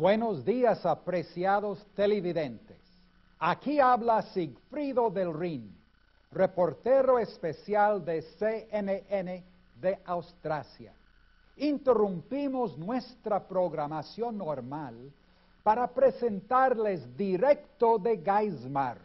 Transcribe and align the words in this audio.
Buenos 0.00 0.46
días, 0.46 0.86
apreciados 0.86 1.86
televidentes. 1.94 2.78
Aquí 3.38 3.80
habla 3.80 4.22
Sigfrido 4.22 5.10
del 5.10 5.38
Rin, 5.38 5.76
reportero 6.30 7.18
especial 7.18 8.02
de 8.02 8.22
CNN 8.22 9.44
de 9.78 9.98
Australia. 10.06 10.94
Interrumpimos 11.58 12.78
nuestra 12.78 13.46
programación 13.46 14.38
normal 14.38 15.12
para 15.62 15.86
presentarles 15.88 17.14
directo 17.14 17.98
de 17.98 18.22
Geismar, 18.24 18.96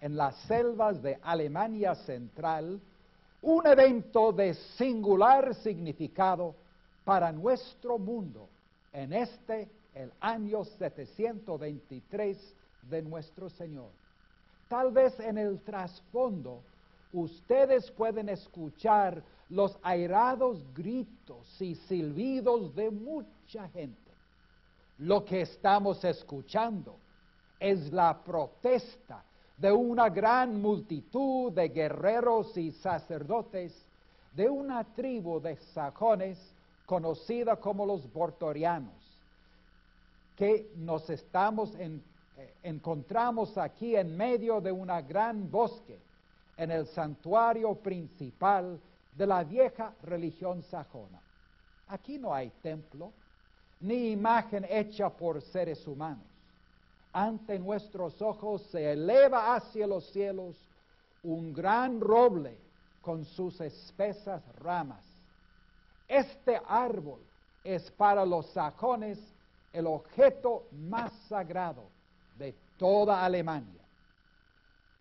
en 0.00 0.16
las 0.16 0.34
selvas 0.48 1.00
de 1.00 1.16
Alemania 1.22 1.94
Central, 1.94 2.80
un 3.42 3.66
evento 3.68 4.32
de 4.32 4.54
singular 4.54 5.54
significado 5.54 6.56
para 7.04 7.30
nuestro 7.30 7.98
mundo 7.98 8.48
en 8.92 9.12
este, 9.12 9.68
el 9.94 10.12
año 10.20 10.64
723 10.64 12.54
de 12.82 13.02
nuestro 13.02 13.50
Señor. 13.50 13.90
Tal 14.68 14.92
vez 14.92 15.18
en 15.20 15.38
el 15.38 15.60
trasfondo 15.62 16.62
ustedes 17.12 17.90
pueden 17.90 18.28
escuchar 18.28 19.22
los 19.48 19.76
airados 19.82 20.62
gritos 20.74 21.60
y 21.60 21.74
silbidos 21.74 22.74
de 22.74 22.90
mucha 22.90 23.68
gente. 23.68 24.10
Lo 24.98 25.24
que 25.24 25.40
estamos 25.42 26.04
escuchando 26.04 26.96
es 27.58 27.92
la 27.92 28.22
protesta 28.22 29.24
de 29.56 29.72
una 29.72 30.08
gran 30.08 30.60
multitud 30.60 31.52
de 31.52 31.68
guerreros 31.68 32.56
y 32.56 32.70
sacerdotes 32.72 33.74
de 34.34 34.48
una 34.48 34.84
tribu 34.84 35.40
de 35.40 35.56
sajones 35.74 36.38
conocida 36.86 37.56
como 37.56 37.84
los 37.84 38.10
bortorianos, 38.12 39.09
que 40.40 40.72
nos 40.74 41.04
eh, 41.10 42.00
encontramos 42.62 43.58
aquí 43.58 43.94
en 43.94 44.16
medio 44.16 44.58
de 44.62 44.72
una 44.72 45.02
gran 45.02 45.50
bosque, 45.50 45.98
en 46.56 46.70
el 46.70 46.86
santuario 46.86 47.74
principal 47.74 48.80
de 49.14 49.26
la 49.26 49.44
vieja 49.44 49.94
religión 50.02 50.62
sajona. 50.62 51.20
Aquí 51.88 52.16
no 52.16 52.32
hay 52.32 52.48
templo, 52.62 53.12
ni 53.80 54.12
imagen 54.12 54.64
hecha 54.66 55.10
por 55.10 55.42
seres 55.42 55.86
humanos. 55.86 56.24
Ante 57.12 57.58
nuestros 57.58 58.22
ojos 58.22 58.62
se 58.70 58.92
eleva 58.92 59.54
hacia 59.54 59.86
los 59.86 60.10
cielos 60.10 60.56
un 61.22 61.52
gran 61.52 62.00
roble 62.00 62.56
con 63.02 63.26
sus 63.26 63.60
espesas 63.60 64.42
ramas. 64.56 65.04
Este 66.08 66.58
árbol 66.66 67.20
es 67.62 67.90
para 67.90 68.24
los 68.24 68.46
sajones 68.52 69.18
el 69.72 69.86
objeto 69.86 70.66
más 70.72 71.12
sagrado 71.28 71.84
de 72.36 72.54
toda 72.76 73.24
Alemania. 73.24 73.82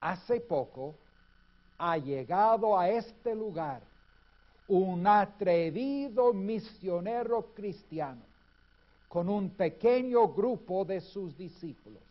Hace 0.01 0.39
poco 0.39 0.95
ha 1.77 1.97
llegado 1.97 2.77
a 2.77 2.89
este 2.89 3.35
lugar 3.35 3.81
un 4.67 5.07
atrevido 5.07 6.33
misionero 6.33 7.53
cristiano 7.55 8.21
con 9.07 9.27
un 9.27 9.49
pequeño 9.49 10.27
grupo 10.27 10.85
de 10.85 11.01
sus 11.01 11.35
discípulos. 11.35 12.03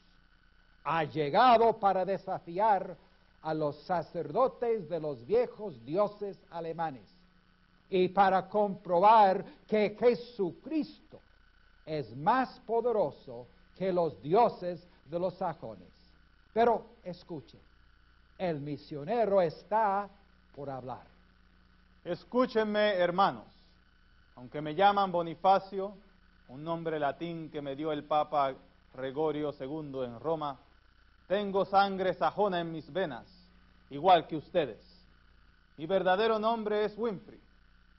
Ha 0.85 1.05
llegado 1.05 1.79
para 1.79 2.05
desafiar 2.05 2.97
a 3.43 3.55
los 3.55 3.77
sacerdotes 3.83 4.89
de 4.89 4.99
los 4.99 5.25
viejos 5.25 5.85
dioses 5.85 6.37
alemanes 6.51 7.05
y 7.89 8.09
para 8.09 8.49
comprobar 8.49 9.45
que 9.67 9.97
Jesucristo 9.99 11.21
es 11.89 12.15
más 12.15 12.61
poderoso 12.61 13.47
que 13.75 13.93
los 13.93 14.21
dioses 14.21 14.87
de 15.07 15.19
los 15.19 15.35
sajones. 15.35 15.89
Pero 16.53 16.85
escuche, 17.03 17.59
el 18.37 18.61
misionero 18.61 19.41
está 19.41 20.09
por 20.55 20.69
hablar. 20.69 21.07
Escúchenme, 22.05 22.95
hermanos, 22.95 23.47
aunque 24.37 24.61
me 24.61 24.75
llaman 24.75 25.11
Bonifacio, 25.11 25.97
un 26.49 26.63
nombre 26.63 26.99
latín 26.99 27.51
que 27.51 27.63
me 27.63 27.75
dio 27.75 27.91
el 27.91 28.05
Papa 28.05 28.55
Gregorio 28.95 29.55
II 29.59 30.05
en 30.05 30.21
Roma, 30.21 30.59
tengo 31.27 31.65
sangre 31.65 32.15
sajona 32.15 32.61
en 32.61 32.71
mis 32.71 32.93
venas, 32.93 33.27
igual 33.91 34.27
que 34.27 34.37
ustedes. 34.37 34.79
Mi 35.77 35.87
verdadero 35.87 36.39
nombre 36.39 36.85
es 36.85 36.97
Winfrey, 36.99 37.41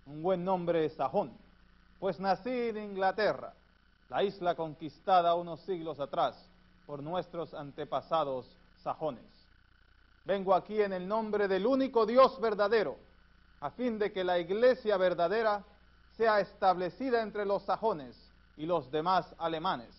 un 0.05 0.21
buen 0.21 0.43
nombre 0.43 0.89
sajón, 0.89 1.31
pues 1.99 2.19
nací 2.19 2.49
en 2.49 2.77
Inglaterra, 2.77 3.53
la 4.09 4.23
isla 4.23 4.55
conquistada 4.55 5.35
unos 5.35 5.61
siglos 5.61 5.99
atrás 5.99 6.35
por 6.85 7.03
nuestros 7.03 7.53
antepasados 7.53 8.57
sajones. 8.83 9.23
Vengo 10.25 10.53
aquí 10.53 10.81
en 10.81 10.93
el 10.93 11.07
nombre 11.07 11.47
del 11.47 11.65
único 11.65 12.05
Dios 12.05 12.39
verdadero, 12.41 12.97
a 13.61 13.69
fin 13.69 13.99
de 13.99 14.11
que 14.11 14.23
la 14.23 14.39
iglesia 14.39 14.97
verdadera 14.97 15.63
sea 16.17 16.39
establecida 16.39 17.21
entre 17.21 17.45
los 17.45 17.63
sajones 17.63 18.15
y 18.57 18.65
los 18.65 18.91
demás 18.91 19.33
alemanes. 19.37 19.95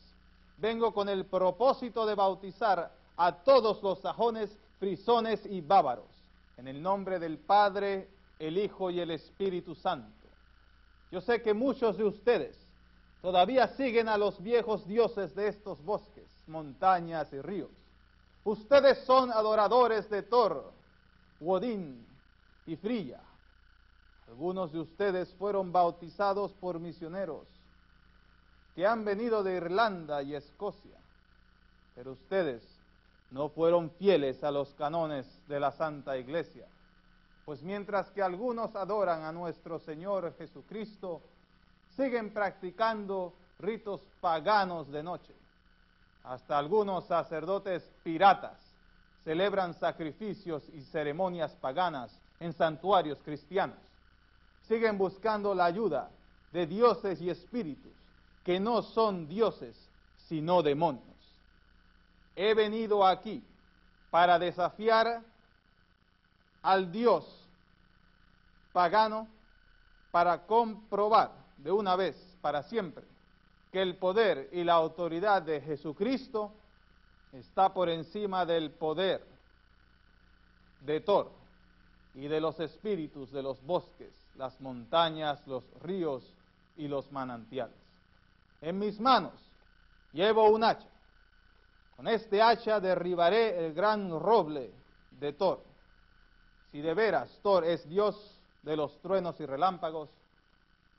Vengo 0.59 0.93
con 0.93 1.09
el 1.09 1.25
propósito 1.25 2.05
de 2.05 2.15
bautizar 2.15 2.93
a 3.17 3.33
todos 3.33 3.83
los 3.83 4.01
sajones, 4.01 4.57
frisones 4.79 5.47
y 5.47 5.61
bávaros, 5.61 6.11
en 6.57 6.69
el 6.69 6.83
nombre 6.83 7.19
del 7.19 7.39
Padre, 7.39 8.09
el 8.39 8.59
Hijo 8.59 8.91
y 8.91 9.01
el 9.01 9.11
Espíritu 9.13 9.75
Santo. 9.75 10.29
Yo 11.11 11.21
sé 11.21 11.43
que 11.43 11.55
muchos 11.55 11.97
de 11.97 12.05
ustedes 12.05 12.70
todavía 13.23 13.69
siguen 13.69 14.09
a 14.09 14.17
los 14.17 14.43
viejos 14.43 14.87
dioses 14.87 15.35
de 15.35 15.49
estos 15.49 15.83
bosques, 15.85 16.29
montañas 16.47 17.33
y 17.33 17.41
ríos. 17.41 17.71
Ustedes 18.45 18.99
son 19.05 19.31
adoradores 19.31 20.09
de 20.09 20.23
Thor, 20.23 20.73
Wodin 21.41 22.07
y 22.67 22.77
Fría. 22.77 23.21
Algunos 24.29 24.73
de 24.73 24.81
ustedes 24.81 25.33
fueron 25.35 25.73
bautizados 25.73 26.53
por 26.53 26.79
misioneros 26.79 27.47
que 28.75 28.87
han 28.87 29.05
venido 29.05 29.43
de 29.43 29.57
Irlanda 29.57 30.23
y 30.23 30.35
Escocia, 30.35 30.97
pero 31.95 32.13
ustedes 32.13 32.63
no 33.31 33.49
fueron 33.49 33.91
fieles 33.91 34.43
a 34.43 34.51
los 34.51 34.73
canones 34.75 35.27
de 35.49 35.61
la 35.61 35.73
Santa 35.73 36.17
Iglesia, 36.17 36.67
pues 37.45 37.63
mientras 37.63 38.11
que 38.11 38.23
algunos 38.23 38.75
adoran 38.77 39.25
a 39.25 39.33
nuestro 39.33 39.79
Señor 39.81 40.35
Jesucristo, 40.39 41.21
siguen 41.97 42.33
practicando 42.33 43.35
ritos 43.59 44.01
paganos 44.21 44.91
de 44.91 45.03
noche. 45.03 45.35
Hasta 46.25 46.59
algunos 46.59 47.07
sacerdotes 47.07 47.83
piratas 48.03 48.59
celebran 49.25 49.75
sacrificios 49.75 50.69
y 50.71 50.83
ceremonias 50.83 51.55
paganas 51.57 52.11
en 52.39 52.53
santuarios 52.53 53.19
cristianos. 53.23 53.79
Siguen 54.67 54.97
buscando 54.99 55.55
la 55.55 55.67
ayuda 55.67 56.11
de 56.53 56.67
dioses 56.67 57.21
y 57.21 57.31
espíritus 57.31 57.93
que 58.45 58.59
no 58.59 58.83
son 58.83 59.29
dioses, 59.29 59.77
sino 60.29 60.63
demonios. 60.63 61.05
He 62.37 62.55
venido 62.55 63.07
aquí 63.07 63.45
para 64.11 64.39
desafiar 64.39 65.23
al 66.63 66.91
Dios 66.91 67.25
pagano 68.73 69.29
para 70.11 70.47
comprobar 70.47 71.40
de 71.63 71.73
una 71.73 71.97
vez 71.97 72.17
para 72.41 72.63
siempre 72.63 73.05
que 73.71 73.83
el 73.83 73.97
poder 73.97 74.49
y 74.53 74.65
la 74.65 74.75
autoridad 74.75 75.43
de 75.43 75.61
Jesucristo 75.61 76.53
está 77.33 77.73
por 77.73 77.89
encima 77.89 78.45
del 78.45 78.71
poder 78.73 79.25
de 80.81 81.01
Thor 81.01 81.31
y 82.15 82.27
de 82.27 82.41
los 82.41 82.59
espíritus 82.59 83.31
de 83.31 83.43
los 83.43 83.63
bosques, 83.65 84.13
las 84.37 84.61
montañas, 84.61 85.47
los 85.47 85.63
ríos 85.83 86.25
y 86.77 86.89
los 86.89 87.13
manantiales. 87.13 87.77
En 88.61 88.79
mis 88.79 88.99
manos 88.99 89.35
llevo 90.13 90.49
un 90.51 90.65
hacha. 90.65 90.89
Con 91.97 92.09
este 92.09 92.43
hacha 92.43 92.81
derribaré 92.81 93.67
el 93.67 93.75
gran 93.75 94.11
roble 94.19 94.73
de 95.13 95.33
Thor. 95.33 95.63
Si 96.73 96.81
de 96.81 96.95
veras 96.95 97.39
Thor 97.43 97.65
es 97.65 97.89
Dios 97.89 98.41
de 98.63 98.77
los 98.77 99.01
truenos 99.01 99.39
y 99.41 99.47
relámpagos, 99.47 100.11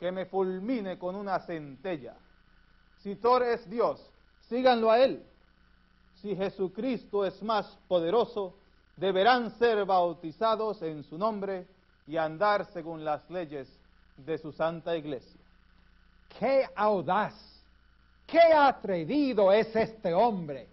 que 0.01 0.11
me 0.11 0.25
fulmine 0.25 0.97
con 0.97 1.15
una 1.15 1.37
centella. 1.41 2.15
Si 3.03 3.17
Thor 3.17 3.43
es 3.43 3.69
Dios, 3.69 4.01
síganlo 4.49 4.89
a 4.89 4.97
él. 4.97 5.23
Si 6.23 6.35
Jesucristo 6.35 7.23
es 7.23 7.39
más 7.43 7.77
poderoso, 7.87 8.55
deberán 8.97 9.51
ser 9.59 9.85
bautizados 9.85 10.81
en 10.81 11.03
su 11.03 11.19
nombre 11.19 11.67
y 12.07 12.17
andar 12.17 12.65
según 12.73 13.05
las 13.05 13.29
leyes 13.29 13.71
de 14.17 14.39
su 14.39 14.51
santa 14.51 14.97
iglesia. 14.97 15.39
¡Qué 16.39 16.65
audaz! 16.75 17.35
Qué 18.25 18.39
atrevido 18.39 19.51
es 19.51 19.75
este 19.75 20.15
hombre 20.15 20.67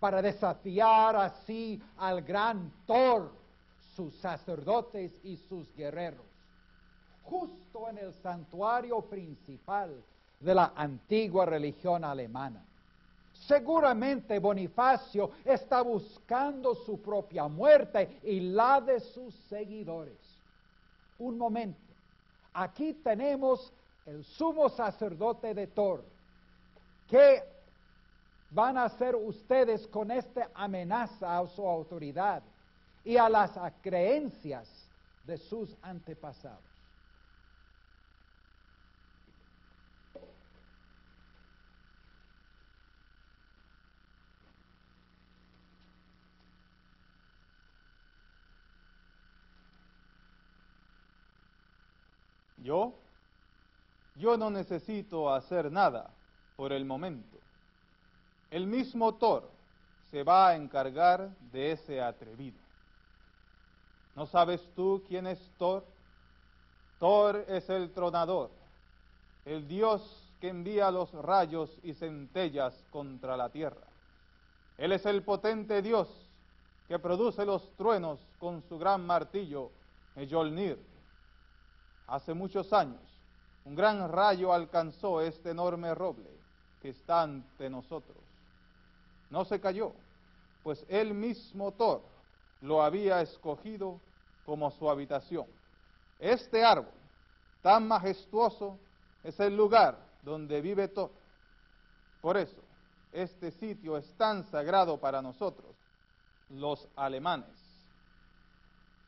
para 0.00 0.20
desafiar 0.20 1.14
así 1.14 1.80
al 1.98 2.20
gran 2.22 2.72
Thor, 2.84 3.30
sus 3.94 4.12
sacerdotes 4.16 5.12
y 5.22 5.36
sus 5.36 5.72
guerreros. 5.76 6.31
Justo 7.24 7.88
en 7.88 7.98
el 7.98 8.12
santuario 8.14 9.00
principal 9.02 10.02
de 10.40 10.54
la 10.54 10.72
antigua 10.74 11.46
religión 11.46 12.04
alemana. 12.04 12.64
Seguramente 13.46 14.38
Bonifacio 14.38 15.30
está 15.44 15.82
buscando 15.82 16.74
su 16.74 17.00
propia 17.00 17.48
muerte 17.48 18.20
y 18.22 18.40
la 18.40 18.80
de 18.80 19.00
sus 19.00 19.34
seguidores. 19.48 20.18
Un 21.18 21.38
momento. 21.38 21.80
Aquí 22.54 22.92
tenemos 22.94 23.72
el 24.06 24.24
sumo 24.24 24.68
sacerdote 24.68 25.54
de 25.54 25.66
Thor. 25.68 26.04
¿Qué 27.08 27.42
van 28.50 28.76
a 28.76 28.84
hacer 28.84 29.16
ustedes 29.16 29.86
con 29.88 30.10
esta 30.10 30.50
amenaza 30.54 31.38
a 31.38 31.46
su 31.46 31.66
autoridad 31.66 32.42
y 33.04 33.16
a 33.16 33.28
las 33.28 33.52
creencias 33.80 34.68
de 35.26 35.38
sus 35.38 35.74
antepasados? 35.82 36.71
Yo, 52.62 52.92
yo 54.16 54.36
no 54.36 54.50
necesito 54.50 55.32
hacer 55.32 55.70
nada 55.70 56.10
por 56.56 56.72
el 56.72 56.84
momento. 56.84 57.36
El 58.50 58.66
mismo 58.66 59.14
Thor 59.14 59.48
se 60.10 60.22
va 60.22 60.48
a 60.48 60.56
encargar 60.56 61.30
de 61.52 61.72
ese 61.72 62.00
atrevido. 62.00 62.58
¿No 64.14 64.26
sabes 64.26 64.60
tú 64.76 65.02
quién 65.08 65.26
es 65.26 65.40
Thor? 65.58 65.84
Thor 66.98 67.44
es 67.48 67.68
el 67.68 67.90
tronador, 67.92 68.50
el 69.44 69.66
dios 69.66 70.02
que 70.40 70.48
envía 70.48 70.90
los 70.90 71.10
rayos 71.12 71.70
y 71.82 71.94
centellas 71.94 72.74
contra 72.90 73.36
la 73.36 73.48
tierra. 73.48 73.86
Él 74.76 74.92
es 74.92 75.04
el 75.06 75.22
potente 75.22 75.82
dios 75.82 76.08
que 76.86 76.98
produce 76.98 77.44
los 77.44 77.68
truenos 77.76 78.20
con 78.38 78.62
su 78.68 78.78
gran 78.78 79.04
martillo, 79.06 79.70
Mjolnir 80.14 80.91
hace 82.06 82.34
muchos 82.34 82.72
años, 82.72 83.00
un 83.64 83.74
gran 83.74 84.10
rayo 84.10 84.52
alcanzó 84.52 85.20
este 85.20 85.50
enorme 85.50 85.94
roble 85.94 86.30
que 86.80 86.90
está 86.90 87.22
ante 87.22 87.70
nosotros. 87.70 88.18
No 89.30 89.44
se 89.44 89.60
cayó, 89.60 89.92
pues 90.62 90.84
él 90.88 91.14
mismo 91.14 91.72
Thor 91.72 92.02
lo 92.60 92.82
había 92.82 93.20
escogido 93.20 94.00
como 94.44 94.70
su 94.72 94.90
habitación. 94.90 95.46
Este 96.18 96.64
árbol 96.64 96.92
tan 97.62 97.86
majestuoso 97.86 98.78
es 99.22 99.38
el 99.40 99.56
lugar 99.56 99.98
donde 100.22 100.60
vive 100.60 100.88
Thor. 100.88 101.10
Por 102.20 102.36
eso, 102.36 102.60
este 103.12 103.50
sitio 103.52 103.96
es 103.96 104.12
tan 104.16 104.44
sagrado 104.44 104.98
para 104.98 105.22
nosotros, 105.22 105.74
los 106.50 106.88
alemanes. 106.96 107.50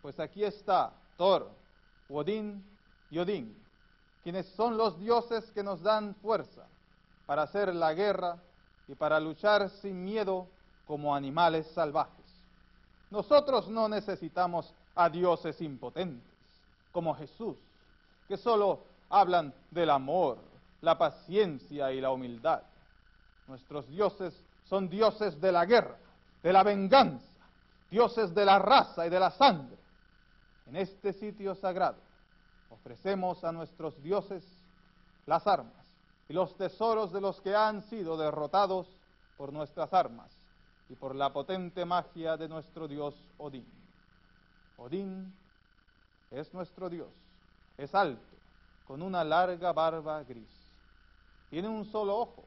Pues 0.02 0.18
aquí 0.20 0.44
está 0.44 0.92
Thor, 1.16 1.50
Odín 2.08 2.64
y 3.14 3.18
Odín, 3.21 3.56
quienes 4.25 4.44
son 4.56 4.76
los 4.76 4.99
dioses 4.99 5.49
que 5.52 5.62
nos 5.62 5.80
dan 5.83 6.16
fuerza 6.16 6.66
para 7.26 7.42
hacer 7.42 7.73
la 7.73 7.94
guerra 7.94 8.38
y 8.88 8.97
para 8.97 9.21
luchar 9.21 9.71
sin 9.71 10.02
miedo 10.04 10.49
como 10.85 11.14
animales 11.14 11.64
salvajes. 11.75 12.25
Nosotros 13.11 13.68
no 13.68 13.88
necesitamos 13.88 14.75
a 14.97 15.09
dioses 15.09 15.61
impotentes 15.61 16.28
como 16.90 17.14
Jesús, 17.14 17.54
que 18.26 18.37
solo 18.37 18.80
hablan 19.09 19.54
del 19.71 19.90
amor, 19.90 20.38
la 20.80 20.99
paciencia 20.99 21.92
y 21.92 22.00
la 22.00 22.11
humildad. 22.11 22.62
Nuestros 23.47 23.88
dioses 23.88 24.35
son 24.64 24.88
dioses 24.88 25.40
de 25.40 25.52
la 25.52 25.64
guerra, 25.66 25.97
de 26.42 26.52
la 26.52 26.64
venganza, 26.64 27.33
dioses 27.92 28.35
de 28.35 28.44
la 28.44 28.59
raza 28.59 29.06
y 29.06 29.11
de 29.11 29.21
la 29.21 29.30
sangre. 29.30 29.76
En 30.66 30.75
este 30.75 31.12
sitio 31.12 31.54
sagrado 31.54 32.03
ofrecemos 32.75 33.45
a 33.45 33.52
nuestros 33.52 34.02
dioses 34.02 34.45
las 35.26 35.47
armas 35.47 35.87
y 36.28 36.33
los 36.33 36.57
tesoros 36.57 37.12
de 37.12 37.21
los 37.21 37.40
que 37.40 37.54
han 37.54 37.83
sido 37.83 38.16
derrotados 38.16 38.88
por 39.37 39.52
nuestras 39.52 39.93
armas 39.93 40.31
y 40.88 40.97
por 40.97 41.14
la 41.14 41.33
potente 41.33 41.85
magia 41.85 42.37
de 42.37 42.49
nuestro 42.49 42.88
dios 42.88 43.14
Odín. 43.38 43.66
Odín 44.76 45.33
es 46.31 46.52
nuestro 46.52 46.90
dios, 46.90 47.12
es 47.78 47.95
alto, 47.95 48.37
con 48.87 49.02
una 49.02 49.23
larga 49.23 49.73
barba 49.73 50.23
gris. 50.25 50.50
Tiene 51.50 51.69
un 51.69 51.85
solo 51.85 52.19
ojo, 52.19 52.45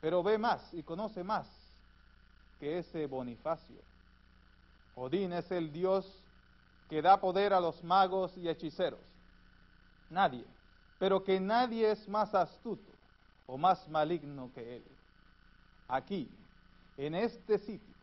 pero 0.00 0.22
ve 0.22 0.38
más 0.38 0.72
y 0.72 0.82
conoce 0.82 1.22
más 1.22 1.46
que 2.58 2.78
ese 2.78 3.06
Bonifacio. 3.06 3.82
Odín 4.94 5.34
es 5.34 5.50
el 5.50 5.70
dios 5.70 6.10
que 6.88 7.02
da 7.02 7.20
poder 7.20 7.52
a 7.52 7.60
los 7.60 7.84
magos 7.84 8.36
y 8.38 8.48
hechiceros 8.48 9.15
nadie, 10.10 10.44
pero 10.98 11.22
que 11.22 11.40
nadie 11.40 11.90
es 11.90 12.08
más 12.08 12.34
astuto 12.34 12.90
o 13.46 13.56
más 13.56 13.88
maligno 13.88 14.50
que 14.54 14.76
él. 14.76 14.84
Aquí, 15.88 16.28
en 16.96 17.14
este 17.14 17.58
sitio, 17.58 17.94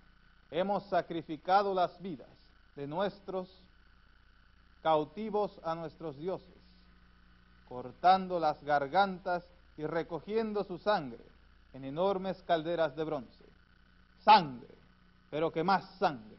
hemos 0.52 0.84
sacrificado 0.86 1.74
las 1.74 2.02
vidas 2.02 2.30
de 2.76 2.88
nuestros 2.88 3.50
cautivos 4.82 5.60
a 5.64 5.76
nuestros 5.76 6.18
dioses, 6.18 6.62
cortando 7.68 8.40
las 8.40 8.64
gargantas 8.64 9.44
y 9.78 9.86
recogiendo 9.86 10.64
su 10.64 10.78
sangre 10.78 11.24
en 11.74 11.86
enormes 11.86 12.42
calderas 12.44 12.96
de 12.96 13.04
bronce. 13.04 13.46
Sangre, 14.24 14.76
pero 15.30 15.52
que 15.52 15.64
más 15.64 15.84
sangre. 15.98 16.38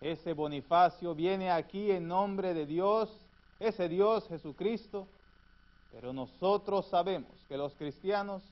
Ese 0.00 0.32
Bonifacio 0.32 1.14
viene 1.14 1.50
aquí 1.50 1.90
en 1.90 2.08
nombre 2.08 2.52
de 2.52 2.66
Dios 2.66 3.23
ese 3.60 3.88
Dios 3.88 4.26
Jesucristo, 4.28 5.06
pero 5.92 6.12
nosotros 6.12 6.86
sabemos 6.86 7.32
que 7.48 7.56
los 7.56 7.74
cristianos 7.74 8.42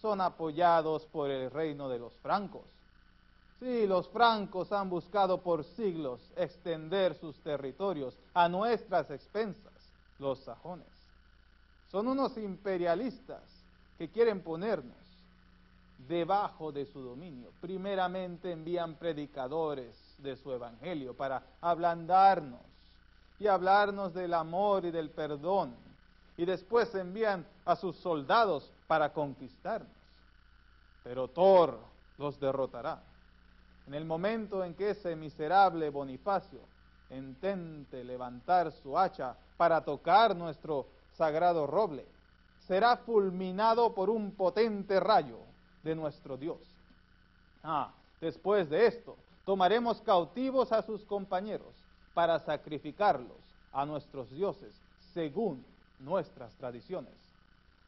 son 0.00 0.20
apoyados 0.20 1.06
por 1.06 1.30
el 1.30 1.50
reino 1.50 1.88
de 1.88 1.98
los 1.98 2.12
francos. 2.18 2.64
Sí, 3.60 3.86
los 3.86 4.08
francos 4.08 4.72
han 4.72 4.88
buscado 4.88 5.42
por 5.42 5.64
siglos 5.64 6.20
extender 6.36 7.14
sus 7.14 7.38
territorios 7.40 8.16
a 8.32 8.48
nuestras 8.48 9.10
expensas, 9.10 9.72
los 10.18 10.38
sajones. 10.40 10.88
Son 11.90 12.08
unos 12.08 12.36
imperialistas 12.38 13.42
que 13.98 14.08
quieren 14.08 14.42
ponernos 14.42 14.96
debajo 16.08 16.72
de 16.72 16.86
su 16.86 17.02
dominio. 17.02 17.52
Primeramente 17.60 18.52
envían 18.52 18.94
predicadores 18.94 19.94
de 20.18 20.36
su 20.36 20.52
evangelio 20.52 21.14
para 21.14 21.42
ablandarnos 21.60 22.60
y 23.40 23.48
hablarnos 23.48 24.12
del 24.12 24.34
amor 24.34 24.84
y 24.84 24.90
del 24.90 25.10
perdón. 25.10 25.74
Y 26.36 26.44
después 26.44 26.94
envían 26.94 27.44
a 27.64 27.74
sus 27.74 27.96
soldados 27.96 28.70
para 28.86 29.12
conquistarnos. 29.12 29.90
Pero 31.02 31.26
Thor 31.28 31.78
los 32.18 32.38
derrotará. 32.38 33.02
En 33.86 33.94
el 33.94 34.04
momento 34.04 34.62
en 34.62 34.74
que 34.74 34.90
ese 34.90 35.16
miserable 35.16 35.88
Bonifacio 35.88 36.60
intente 37.10 38.04
levantar 38.04 38.70
su 38.72 38.96
hacha 38.96 39.34
para 39.56 39.82
tocar 39.82 40.36
nuestro 40.36 40.86
sagrado 41.16 41.66
roble, 41.66 42.06
será 42.68 42.98
fulminado 42.98 43.94
por 43.94 44.10
un 44.10 44.32
potente 44.32 45.00
rayo 45.00 45.38
de 45.82 45.96
nuestro 45.96 46.36
Dios. 46.36 46.58
Ah, 47.64 47.90
después 48.20 48.68
de 48.68 48.86
esto, 48.86 49.16
tomaremos 49.44 50.00
cautivos 50.02 50.70
a 50.72 50.82
sus 50.82 51.04
compañeros 51.04 51.79
para 52.14 52.38
sacrificarlos 52.40 53.38
a 53.72 53.84
nuestros 53.86 54.30
dioses 54.30 54.74
según 55.14 55.64
nuestras 56.00 56.52
tradiciones. 56.54 57.12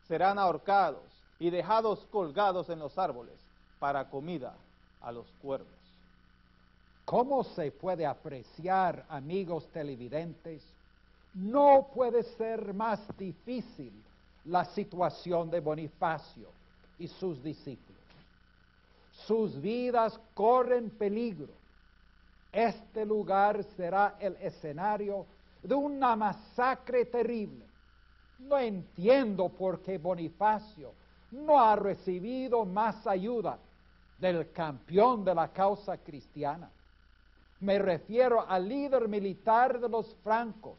Serán 0.07 0.39
ahorcados 0.39 1.03
y 1.39 1.51
dejados 1.51 2.07
colgados 2.11 2.69
en 2.69 2.79
los 2.79 2.99
árboles 2.99 3.35
para 3.79 4.09
comida 4.09 4.55
a 5.01 5.13
los 5.13 5.27
cuervos. 5.43 5.69
¿Cómo 7.05 7.43
se 7.43 7.73
puede 7.73 8.07
apreciar, 8.07 9.05
amigos 9.09 9.67
televidentes? 9.73 10.63
No 11.35 11.89
puede 11.95 12.23
ser 12.23 12.73
más 12.75 13.01
difícil 13.19 13.93
la 14.45 14.65
situación 14.65 15.51
de 15.51 15.61
Bonifacio 15.61 16.49
y 16.99 17.09
sus 17.09 17.43
discípulos. 17.43 18.01
Sus 19.27 19.61
vidas 19.61 20.19
corren 20.35 20.91
peligro 20.91 21.62
este 22.53 23.07
lugar 23.07 23.65
será 23.77 24.17
el 24.21 24.37
escenario 24.37 25.27
de 25.63 25.75
una 25.75 26.15
masacre 26.15 27.07
terrible. 27.07 27.65
No 28.39 28.59
entiendo 28.59 29.49
por 29.49 29.81
qué 29.81 29.99
Bonifacio 29.99 30.93
no 31.31 31.59
ha 31.59 31.75
recibido 31.77 32.65
más 32.65 33.07
ayuda 33.07 33.59
del 34.19 34.53
campeón 34.53 35.25
de 35.25 35.35
la 35.35 35.49
causa 35.49 35.97
cristiana. 35.97 36.71
Me 37.61 37.79
refiero 37.79 38.47
al 38.47 38.69
líder 38.69 39.09
militar 39.09 39.81
de 39.81 39.89
los 39.89 40.15
francos, 40.17 40.79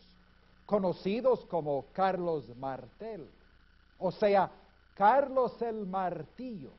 conocidos 0.65 1.45
como 1.45 1.85
Carlos 1.93 2.55
Martel, 2.57 3.27
o 3.99 4.11
sea, 4.11 4.51
Carlos 4.95 5.61
el 5.61 5.87
Martillo 5.87 6.71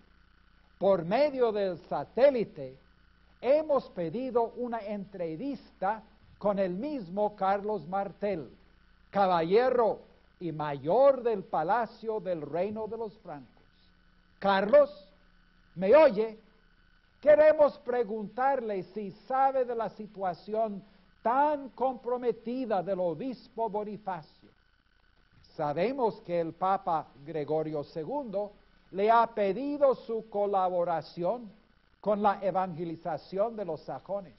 por 0.78 1.04
medio 1.04 1.52
del 1.52 1.78
satélite, 1.88 2.76
hemos 3.44 3.90
pedido 3.90 4.54
una 4.56 4.78
entrevista 4.78 6.02
con 6.38 6.58
el 6.58 6.72
mismo 6.72 7.36
Carlos 7.36 7.86
Martel, 7.86 8.50
caballero 9.10 10.00
y 10.40 10.50
mayor 10.50 11.22
del 11.22 11.44
palacio 11.44 12.20
del 12.20 12.40
reino 12.40 12.88
de 12.88 12.96
los 12.96 13.18
francos. 13.18 13.62
Carlos, 14.38 14.90
¿me 15.74 15.94
oye? 15.94 16.38
Queremos 17.20 17.78
preguntarle 17.80 18.82
si 18.94 19.10
sabe 19.28 19.66
de 19.66 19.74
la 19.74 19.90
situación 19.90 20.82
tan 21.22 21.68
comprometida 21.70 22.82
del 22.82 23.00
obispo 23.00 23.68
Bonifacio. 23.68 24.48
Sabemos 25.54 26.20
que 26.22 26.40
el 26.40 26.54
Papa 26.54 27.08
Gregorio 27.26 27.82
II 27.94 28.48
le 28.92 29.10
ha 29.10 29.26
pedido 29.26 29.94
su 29.94 30.30
colaboración 30.30 31.50
con 32.04 32.20
la 32.20 32.38
evangelización 32.42 33.56
de 33.56 33.64
los 33.64 33.80
sajones. 33.80 34.34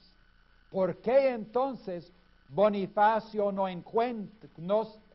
¿Por 0.70 0.98
qué 0.98 1.30
entonces 1.30 2.12
Bonifacio 2.48 3.50
no 3.50 3.66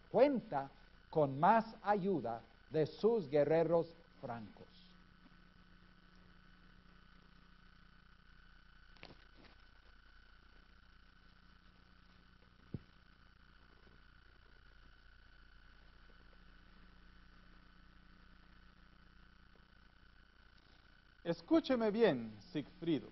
cuenta 0.09 0.69
con 1.09 1.39
más 1.39 1.77
ayuda 1.81 2.41
de 2.69 2.85
sus 2.87 3.29
guerreros 3.29 3.95
francos? 4.19 4.60
Escúcheme 21.31 21.91
bien, 21.91 22.29
Sigfrido. 22.51 23.07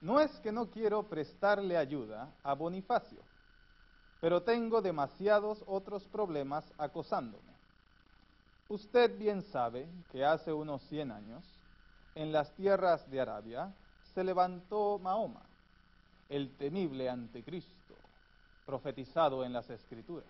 No 0.00 0.18
es 0.18 0.32
que 0.40 0.50
no 0.50 0.68
quiero 0.68 1.04
prestarle 1.04 1.76
ayuda 1.76 2.34
a 2.42 2.52
Bonifacio, 2.54 3.20
pero 4.20 4.42
tengo 4.42 4.82
demasiados 4.82 5.62
otros 5.68 6.02
problemas 6.08 6.64
acosándome. 6.76 7.52
Usted 8.68 9.16
bien 9.16 9.42
sabe 9.42 9.88
que 10.10 10.24
hace 10.24 10.52
unos 10.52 10.82
100 10.88 11.12
años, 11.12 11.44
en 12.16 12.32
las 12.32 12.50
tierras 12.56 13.08
de 13.08 13.20
Arabia, 13.20 13.72
se 14.12 14.24
levantó 14.24 14.98
Mahoma, 14.98 15.42
el 16.28 16.56
temible 16.56 17.08
anticristo, 17.08 17.94
profetizado 18.66 19.44
en 19.44 19.52
las 19.52 19.70
escrituras. 19.70 20.26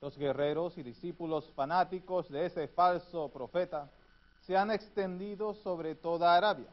Los 0.00 0.16
guerreros 0.16 0.78
y 0.78 0.82
discípulos 0.82 1.50
fanáticos 1.54 2.30
de 2.30 2.46
ese 2.46 2.66
falso 2.68 3.28
profeta 3.28 3.90
se 4.46 4.56
han 4.56 4.70
extendido 4.70 5.54
sobre 5.54 5.94
toda 5.94 6.36
Arabia, 6.36 6.68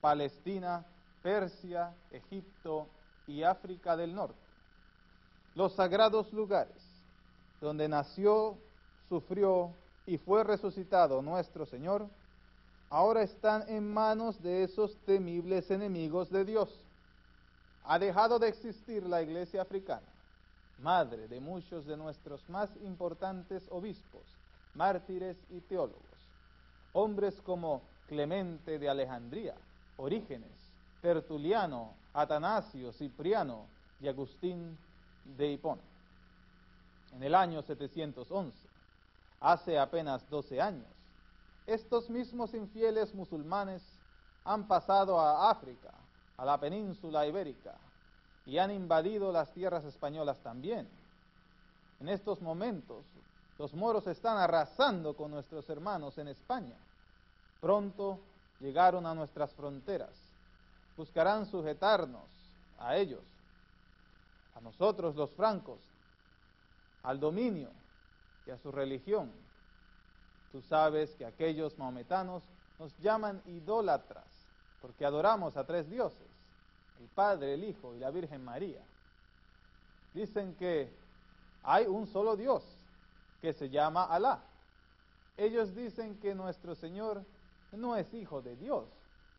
Palestina, 0.00 0.84
Persia, 1.22 1.94
Egipto 2.10 2.86
y 3.26 3.42
África 3.42 3.96
del 3.96 4.14
Norte. 4.14 4.40
Los 5.54 5.74
sagrados 5.74 6.32
lugares 6.32 6.82
donde 7.60 7.88
nació, 7.88 8.56
sufrió 9.08 9.72
y 10.06 10.18
fue 10.18 10.42
resucitado 10.42 11.22
nuestro 11.22 11.66
Señor, 11.66 12.08
ahora 12.90 13.22
están 13.22 13.68
en 13.68 13.92
manos 13.92 14.42
de 14.42 14.64
esos 14.64 14.96
temibles 15.04 15.70
enemigos 15.70 16.30
de 16.30 16.44
Dios. 16.44 16.70
Ha 17.84 17.98
dejado 17.98 18.38
de 18.38 18.48
existir 18.48 19.04
la 19.04 19.22
iglesia 19.22 19.62
africana, 19.62 20.06
madre 20.78 21.28
de 21.28 21.40
muchos 21.40 21.86
de 21.86 21.96
nuestros 21.96 22.48
más 22.48 22.70
importantes 22.82 23.62
obispos, 23.70 24.22
mártires 24.74 25.36
y 25.50 25.60
teólogos 25.60 26.11
hombres 26.92 27.40
como 27.40 27.82
Clemente 28.06 28.78
de 28.78 28.88
Alejandría, 28.88 29.54
Orígenes, 29.96 30.50
Tertuliano, 31.00 31.94
Atanasio, 32.12 32.92
Cipriano 32.92 33.66
y 34.00 34.08
Agustín 34.08 34.76
de 35.24 35.52
Hipona. 35.52 35.82
En 37.14 37.22
el 37.22 37.34
año 37.34 37.62
711, 37.62 38.56
hace 39.40 39.78
apenas 39.78 40.28
12 40.28 40.60
años, 40.60 40.86
estos 41.66 42.10
mismos 42.10 42.54
infieles 42.54 43.14
musulmanes 43.14 43.82
han 44.44 44.66
pasado 44.66 45.20
a 45.20 45.50
África, 45.50 45.92
a 46.36 46.44
la 46.44 46.58
península 46.58 47.26
ibérica, 47.26 47.76
y 48.44 48.58
han 48.58 48.70
invadido 48.70 49.30
las 49.30 49.52
tierras 49.52 49.84
españolas 49.84 50.38
también. 50.42 50.88
En 52.00 52.08
estos 52.08 52.40
momentos, 52.40 53.04
los 53.62 53.74
moros 53.74 54.08
están 54.08 54.38
arrasando 54.38 55.14
con 55.14 55.30
nuestros 55.30 55.70
hermanos 55.70 56.18
en 56.18 56.26
España. 56.26 56.74
Pronto 57.60 58.18
llegaron 58.58 59.06
a 59.06 59.14
nuestras 59.14 59.54
fronteras. 59.54 60.10
Buscarán 60.96 61.46
sujetarnos 61.46 62.28
a 62.80 62.96
ellos, 62.96 63.22
a 64.56 64.60
nosotros 64.60 65.14
los 65.14 65.30
francos, 65.30 65.78
al 67.04 67.20
dominio 67.20 67.70
y 68.48 68.50
a 68.50 68.58
su 68.58 68.72
religión. 68.72 69.30
Tú 70.50 70.60
sabes 70.62 71.14
que 71.14 71.24
aquellos 71.24 71.78
maometanos 71.78 72.42
nos 72.80 72.98
llaman 72.98 73.40
idólatras 73.46 74.26
porque 74.80 75.04
adoramos 75.04 75.56
a 75.56 75.64
tres 75.64 75.88
dioses, 75.88 76.28
el 76.98 77.06
Padre, 77.06 77.54
el 77.54 77.62
Hijo 77.62 77.94
y 77.94 78.00
la 78.00 78.10
Virgen 78.10 78.44
María. 78.44 78.82
Dicen 80.14 80.56
que 80.56 80.92
hay 81.62 81.86
un 81.86 82.08
solo 82.08 82.34
Dios 82.34 82.64
que 83.42 83.52
se 83.52 83.68
llama 83.68 84.04
Alá. 84.04 84.40
Ellos 85.36 85.74
dicen 85.74 86.18
que 86.20 86.32
nuestro 86.34 86.76
Señor 86.76 87.24
no 87.72 87.96
es 87.96 88.14
hijo 88.14 88.40
de 88.40 88.56
Dios, 88.56 88.88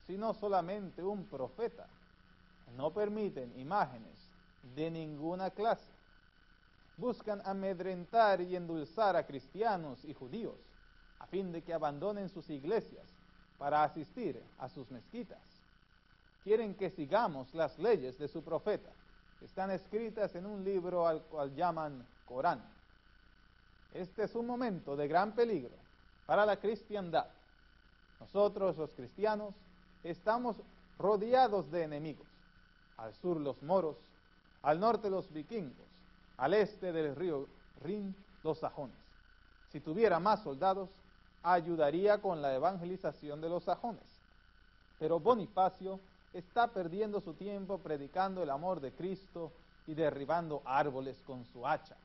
sino 0.06 0.34
solamente 0.34 1.02
un 1.02 1.26
profeta. 1.26 1.88
No 2.76 2.92
permiten 2.94 3.58
imágenes 3.58 4.30
de 4.76 4.92
ninguna 4.92 5.52
clase. 5.52 5.90
Buscan 6.98 7.42
amedrentar 7.46 8.42
y 8.42 8.58
endulzar 8.58 9.16
a 9.16 9.26
cristianos 9.26 10.04
y 10.04 10.14
judíos 10.14 10.60
a 11.20 11.26
fin 11.28 11.54
de 11.54 11.64
que 11.64 11.74
abandonen 11.74 12.28
sus 12.28 12.50
iglesias 12.50 13.08
para 13.58 13.84
asistir 13.84 14.44
a 14.58 14.68
sus 14.68 14.92
mezquitas. 14.92 15.40
Quieren 16.44 16.76
que 16.76 16.90
sigamos 16.90 17.54
las 17.54 17.80
leyes 17.80 18.18
de 18.18 18.28
su 18.28 18.44
profeta, 18.44 18.90
que 19.40 19.46
están 19.46 19.72
escritas 19.72 20.36
en 20.36 20.46
un 20.46 20.66
libro 20.66 21.08
al 21.08 21.24
cual 21.24 21.56
llaman 21.56 22.06
Corán. 22.26 22.62
Este 23.94 24.24
es 24.24 24.36
un 24.36 24.48
momento 24.48 24.96
de 24.96 25.08
gran 25.08 25.34
peligro 25.34 25.76
para 26.26 26.46
la 26.46 26.58
cristiandad 26.60 27.28
nosotros 28.24 28.78
los 28.78 28.90
cristianos 28.92 29.54
estamos 30.02 30.56
rodeados 30.98 31.70
de 31.72 31.84
enemigos. 31.84 32.26
Al 32.96 33.14
sur 33.16 33.38
los 33.38 33.62
moros, 33.62 33.98
al 34.62 34.80
norte 34.80 35.10
los 35.10 35.30
vikingos, 35.34 35.86
al 36.38 36.54
este 36.54 36.94
del 36.94 37.18
río 37.18 37.48
Rin 37.82 38.16
los 38.44 38.60
sajones. 38.60 38.96
Si 39.74 39.82
tuviera 39.82 40.22
más 40.22 40.42
soldados, 40.42 40.90
ayudaría 41.42 42.22
con 42.22 42.42
la 42.42 42.56
evangelización 42.56 43.42
de 43.42 43.50
los 43.50 43.66
sajones. 43.66 44.22
Pero 45.00 45.20
Bonifacio 45.20 46.00
está 46.32 46.68
perdiendo 46.68 47.20
su 47.20 47.34
tiempo 47.34 47.80
predicando 47.80 48.42
el 48.42 48.52
amor 48.52 48.80
de 48.80 48.94
Cristo 48.94 49.52
y 49.86 49.96
derribando 49.96 50.62
árboles 50.64 51.22
con 51.24 51.44
su 51.44 51.68
hacha. 51.68 51.98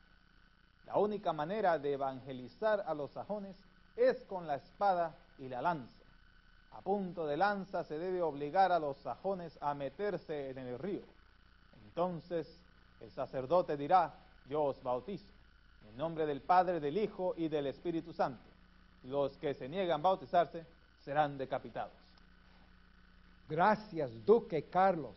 La 0.89 0.99
única 0.99 1.33
manera 1.33 1.79
de 1.79 1.93
evangelizar 1.93 2.83
a 2.87 2.93
los 2.93 3.13
sajones 3.13 3.57
es 3.97 4.23
con 4.25 4.47
la 4.47 4.57
espada 4.57 5.15
y 5.39 5.49
la 5.49 5.63
lanza 5.63 5.99
a 6.79 6.81
punto 6.81 7.27
de 7.27 7.37
lanza 7.37 7.83
se 7.83 7.99
debe 7.99 8.23
obligar 8.23 8.71
a 8.71 8.79
los 8.79 8.97
sajones 8.99 9.59
a 9.61 9.75
meterse 9.75 10.51
en 10.51 10.59
el 10.59 10.79
río. 10.79 11.03
Entonces 11.89 12.47
el 13.01 13.11
sacerdote 13.11 13.77
dirá, 13.77 14.15
yo 14.49 14.63
os 14.63 14.81
bautizo, 14.81 15.27
en 15.89 15.97
nombre 15.97 16.25
del 16.25 16.41
Padre, 16.41 16.79
del 16.79 16.97
Hijo 16.97 17.35
y 17.37 17.49
del 17.49 17.67
Espíritu 17.67 18.13
Santo. 18.13 18.45
Los 19.03 19.37
que 19.39 19.55
se 19.55 19.69
niegan 19.69 20.01
a 20.01 20.03
bautizarse 20.05 20.65
serán 21.05 21.37
decapitados. 21.37 21.93
Gracias, 23.49 24.11
Duque 24.25 24.65
Carlos. 24.65 25.17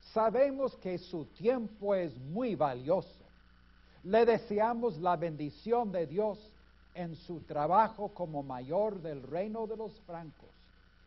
Sabemos 0.00 0.76
que 0.76 0.98
su 0.98 1.26
tiempo 1.26 1.94
es 1.94 2.16
muy 2.16 2.56
valioso. 2.56 3.27
Le 4.08 4.24
deseamos 4.24 4.96
la 4.96 5.16
bendición 5.16 5.92
de 5.92 6.06
Dios 6.06 6.38
en 6.94 7.14
su 7.14 7.40
trabajo 7.40 8.08
como 8.08 8.42
mayor 8.42 9.02
del 9.02 9.22
reino 9.22 9.66
de 9.66 9.76
los 9.76 9.92
francos 10.06 10.48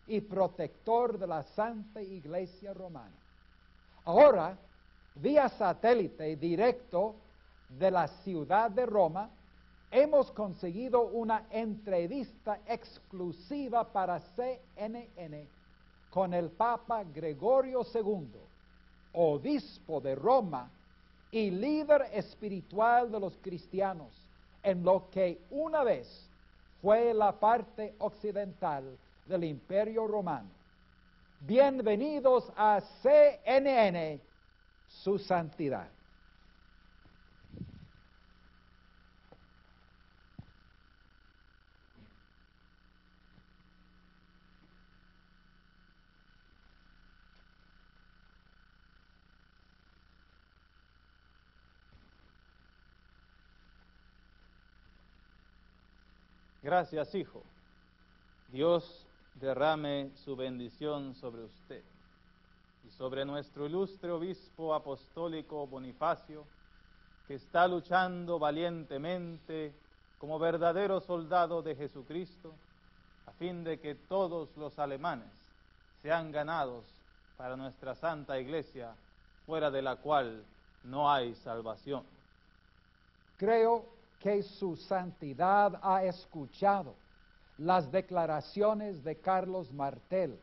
y 0.05 0.21
protector 0.21 1.17
de 1.17 1.25
la 1.25 1.41
Santa 1.41 1.99
Iglesia 1.99 2.75
Romana. 2.75 3.15
Ahora, 4.05 4.55
vía 5.15 5.49
satélite 5.49 6.35
directo 6.35 7.15
de 7.69 7.89
la 7.89 8.07
ciudad 8.07 8.69
de 8.69 8.85
Roma, 8.85 9.31
hemos 9.89 10.29
conseguido 10.29 11.01
una 11.01 11.47
entrevista 11.49 12.59
exclusiva 12.67 13.83
para 13.83 14.19
CNN 14.19 15.47
con 16.11 16.35
el 16.35 16.51
Papa 16.51 17.03
Gregorio 17.03 17.81
II, 17.95 18.29
obispo 19.13 19.99
de 19.99 20.13
Roma 20.13 20.69
y 21.31 21.49
líder 21.49 22.07
espiritual 22.13 23.09
de 23.11 23.19
los 23.19 23.37
cristianos, 23.37 24.09
en 24.63 24.83
lo 24.83 25.09
que 25.09 25.39
una 25.49 25.83
vez 25.83 26.29
fue 26.81 27.13
la 27.13 27.31
parte 27.31 27.95
occidental 27.99 28.97
del 29.25 29.45
Imperio 29.45 30.07
Romano. 30.07 30.49
Bienvenidos 31.39 32.51
a 32.55 32.81
CNN, 33.01 34.19
su 34.87 35.17
santidad. 35.17 35.87
Gracias, 56.71 57.13
hijo. 57.15 57.43
Dios 58.47 59.05
derrame 59.35 60.09
su 60.23 60.37
bendición 60.37 61.13
sobre 61.15 61.43
usted 61.43 61.83
y 62.87 62.89
sobre 62.91 63.25
nuestro 63.25 63.65
ilustre 63.65 64.09
obispo 64.09 64.73
apostólico 64.73 65.67
Bonifacio, 65.67 66.45
que 67.27 67.33
está 67.33 67.67
luchando 67.67 68.39
valientemente 68.39 69.73
como 70.17 70.39
verdadero 70.39 71.01
soldado 71.01 71.61
de 71.61 71.75
Jesucristo, 71.75 72.53
a 73.25 73.33
fin 73.33 73.65
de 73.65 73.77
que 73.77 73.95
todos 73.95 74.55
los 74.55 74.79
alemanes 74.79 75.27
sean 76.01 76.31
ganados 76.31 76.85
para 77.35 77.57
nuestra 77.57 77.95
Santa 77.95 78.39
Iglesia, 78.39 78.95
fuera 79.45 79.69
de 79.69 79.81
la 79.81 79.97
cual 79.97 80.41
no 80.85 81.11
hay 81.11 81.35
salvación. 81.35 82.05
Creo 83.37 84.00
que 84.21 84.43
su 84.43 84.75
santidad 84.75 85.79
ha 85.81 86.03
escuchado 86.05 86.93
las 87.57 87.91
declaraciones 87.91 89.03
de 89.03 89.19
Carlos 89.19 89.71
Martel. 89.73 90.39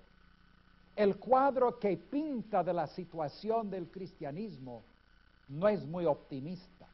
El 0.97 1.17
cuadro 1.17 1.79
que 1.79 1.97
pinta 1.97 2.65
de 2.65 2.73
la 2.73 2.89
situación 2.89 3.71
del 3.71 3.89
cristianismo 3.89 4.83
no 5.49 5.69
es 5.69 5.85
muy 5.87 6.07
optimista. 6.07 6.87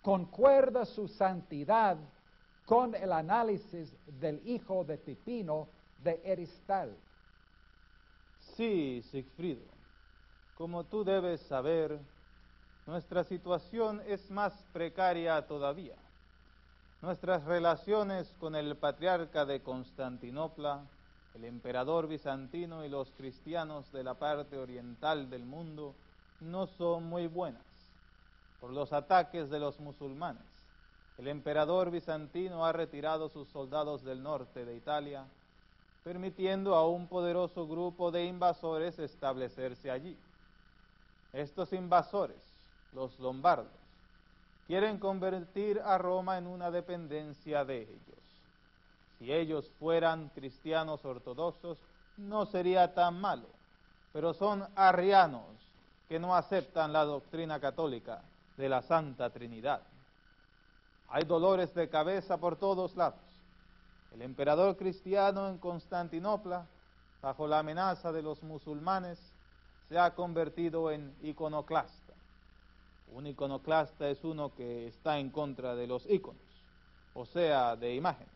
Concuerda 0.00 0.84
su 0.84 1.08
santidad 1.08 1.98
con 2.64 2.94
el 2.94 3.12
análisis 3.12 3.92
del 4.20 4.40
hijo 4.48 4.84
de 4.84 4.98
Pipino 4.98 5.66
de 6.04 6.20
Eristal. 6.24 6.96
Sí, 8.56 9.02
Sigfrido, 9.10 9.64
como 10.56 10.84
tú 10.84 11.02
debes 11.02 11.40
saber, 11.42 11.98
nuestra 12.86 13.24
situación 13.24 14.00
es 14.06 14.30
más 14.30 14.52
precaria 14.72 15.44
todavía. 15.46 15.96
Nuestras 17.02 17.44
relaciones 17.44 18.32
con 18.38 18.54
el 18.54 18.76
patriarca 18.76 19.44
de 19.44 19.60
Constantinopla, 19.60 20.82
el 21.34 21.44
emperador 21.44 22.06
bizantino 22.06 22.84
y 22.84 22.88
los 22.88 23.10
cristianos 23.10 23.90
de 23.92 24.04
la 24.04 24.14
parte 24.14 24.56
oriental 24.56 25.28
del 25.28 25.44
mundo 25.44 25.94
no 26.40 26.66
son 26.66 27.04
muy 27.04 27.26
buenas 27.26 27.62
por 28.60 28.70
los 28.70 28.92
ataques 28.92 29.50
de 29.50 29.58
los 29.58 29.78
musulmanes. 29.80 30.42
El 31.18 31.28
emperador 31.28 31.90
bizantino 31.90 32.64
ha 32.64 32.72
retirado 32.72 33.28
sus 33.28 33.48
soldados 33.48 34.04
del 34.04 34.22
norte 34.22 34.64
de 34.64 34.76
Italia, 34.76 35.24
permitiendo 36.04 36.76
a 36.76 36.88
un 36.88 37.08
poderoso 37.08 37.66
grupo 37.66 38.10
de 38.10 38.24
invasores 38.24 38.98
establecerse 38.98 39.90
allí. 39.90 40.16
Estos 41.32 41.72
invasores 41.72 42.45
los 42.92 43.18
lombardos, 43.18 43.72
quieren 44.66 44.98
convertir 44.98 45.80
a 45.80 45.98
Roma 45.98 46.38
en 46.38 46.46
una 46.46 46.70
dependencia 46.70 47.64
de 47.64 47.82
ellos. 47.82 48.16
Si 49.18 49.32
ellos 49.32 49.70
fueran 49.78 50.28
cristianos 50.30 51.04
ortodoxos, 51.04 51.78
no 52.16 52.46
sería 52.46 52.94
tan 52.94 53.20
malo, 53.20 53.46
pero 54.12 54.34
son 54.34 54.66
arrianos 54.74 55.44
que 56.08 56.18
no 56.18 56.34
aceptan 56.34 56.92
la 56.92 57.04
doctrina 57.04 57.60
católica 57.60 58.22
de 58.56 58.68
la 58.68 58.82
Santa 58.82 59.30
Trinidad. 59.30 59.82
Hay 61.08 61.24
dolores 61.24 61.74
de 61.74 61.88
cabeza 61.88 62.36
por 62.38 62.56
todos 62.56 62.96
lados. 62.96 63.20
El 64.12 64.22
emperador 64.22 64.76
cristiano 64.76 65.48
en 65.48 65.58
Constantinopla, 65.58 66.66
bajo 67.22 67.46
la 67.46 67.58
amenaza 67.58 68.12
de 68.12 68.22
los 68.22 68.42
musulmanes, 68.42 69.18
se 69.88 69.98
ha 69.98 70.14
convertido 70.14 70.90
en 70.90 71.14
iconoclasta. 71.22 72.05
Un 73.12 73.26
iconoclasta 73.26 74.08
es 74.10 74.24
uno 74.24 74.54
que 74.54 74.88
está 74.88 75.18
en 75.18 75.30
contra 75.30 75.74
de 75.74 75.86
los 75.86 76.08
iconos, 76.10 76.42
o 77.14 77.24
sea, 77.24 77.76
de 77.76 77.94
imágenes. 77.94 78.34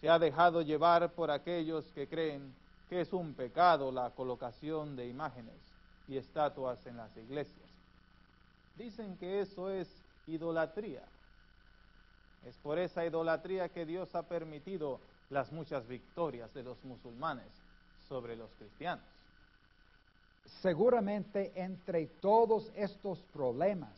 Se 0.00 0.08
ha 0.08 0.18
dejado 0.18 0.62
llevar 0.62 1.12
por 1.12 1.30
aquellos 1.30 1.84
que 1.92 2.08
creen 2.08 2.54
que 2.88 3.00
es 3.00 3.12
un 3.12 3.34
pecado 3.34 3.90
la 3.92 4.10
colocación 4.10 4.96
de 4.96 5.08
imágenes 5.08 5.54
y 6.08 6.16
estatuas 6.16 6.84
en 6.86 6.96
las 6.96 7.16
iglesias. 7.16 7.68
Dicen 8.76 9.16
que 9.16 9.40
eso 9.40 9.70
es 9.70 9.88
idolatría. 10.26 11.02
Es 12.44 12.56
por 12.58 12.78
esa 12.78 13.04
idolatría 13.04 13.68
que 13.68 13.86
Dios 13.86 14.14
ha 14.14 14.22
permitido 14.22 15.00
las 15.30 15.50
muchas 15.50 15.86
victorias 15.88 16.52
de 16.54 16.62
los 16.62 16.82
musulmanes 16.84 17.48
sobre 18.08 18.36
los 18.36 18.50
cristianos. 18.58 19.15
Seguramente 20.62 21.52
entre 21.54 22.06
todos 22.06 22.70
estos 22.76 23.18
problemas, 23.32 23.92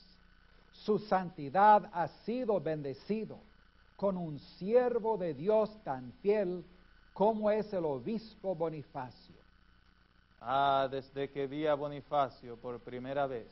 su 0.72 0.98
santidad 0.98 1.90
ha 1.92 2.08
sido 2.24 2.60
bendecido 2.60 3.38
con 3.96 4.16
un 4.16 4.38
siervo 4.38 5.16
de 5.18 5.34
Dios 5.34 5.70
tan 5.82 6.12
fiel 6.22 6.64
como 7.12 7.50
es 7.50 7.72
el 7.72 7.84
obispo 7.84 8.54
Bonifacio. 8.54 9.34
Ah, 10.40 10.86
desde 10.90 11.30
que 11.30 11.46
vi 11.46 11.66
a 11.66 11.74
Bonifacio 11.74 12.56
por 12.56 12.78
primera 12.78 13.26
vez 13.26 13.48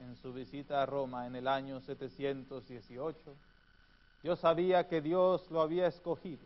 en 0.00 0.16
su 0.16 0.32
visita 0.32 0.82
a 0.82 0.86
Roma 0.86 1.26
en 1.26 1.36
el 1.36 1.46
año 1.46 1.80
718, 1.80 3.18
yo 4.22 4.36
sabía 4.36 4.88
que 4.88 5.02
Dios 5.02 5.50
lo 5.50 5.60
había 5.60 5.86
escogido 5.86 6.42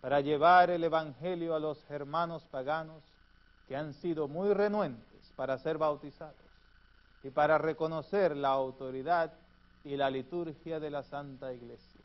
para 0.00 0.20
llevar 0.20 0.70
el 0.70 0.84
Evangelio 0.84 1.54
a 1.54 1.58
los 1.58 1.78
hermanos 1.90 2.44
paganos 2.50 3.02
que 3.66 3.76
han 3.76 3.92
sido 3.94 4.28
muy 4.28 4.54
renuentes 4.54 5.07
para 5.38 5.56
ser 5.56 5.78
bautizados 5.78 6.34
y 7.22 7.30
para 7.30 7.58
reconocer 7.58 8.36
la 8.36 8.48
autoridad 8.48 9.32
y 9.84 9.96
la 9.96 10.10
liturgia 10.10 10.80
de 10.80 10.90
la 10.90 11.04
Santa 11.04 11.54
Iglesia. 11.54 12.00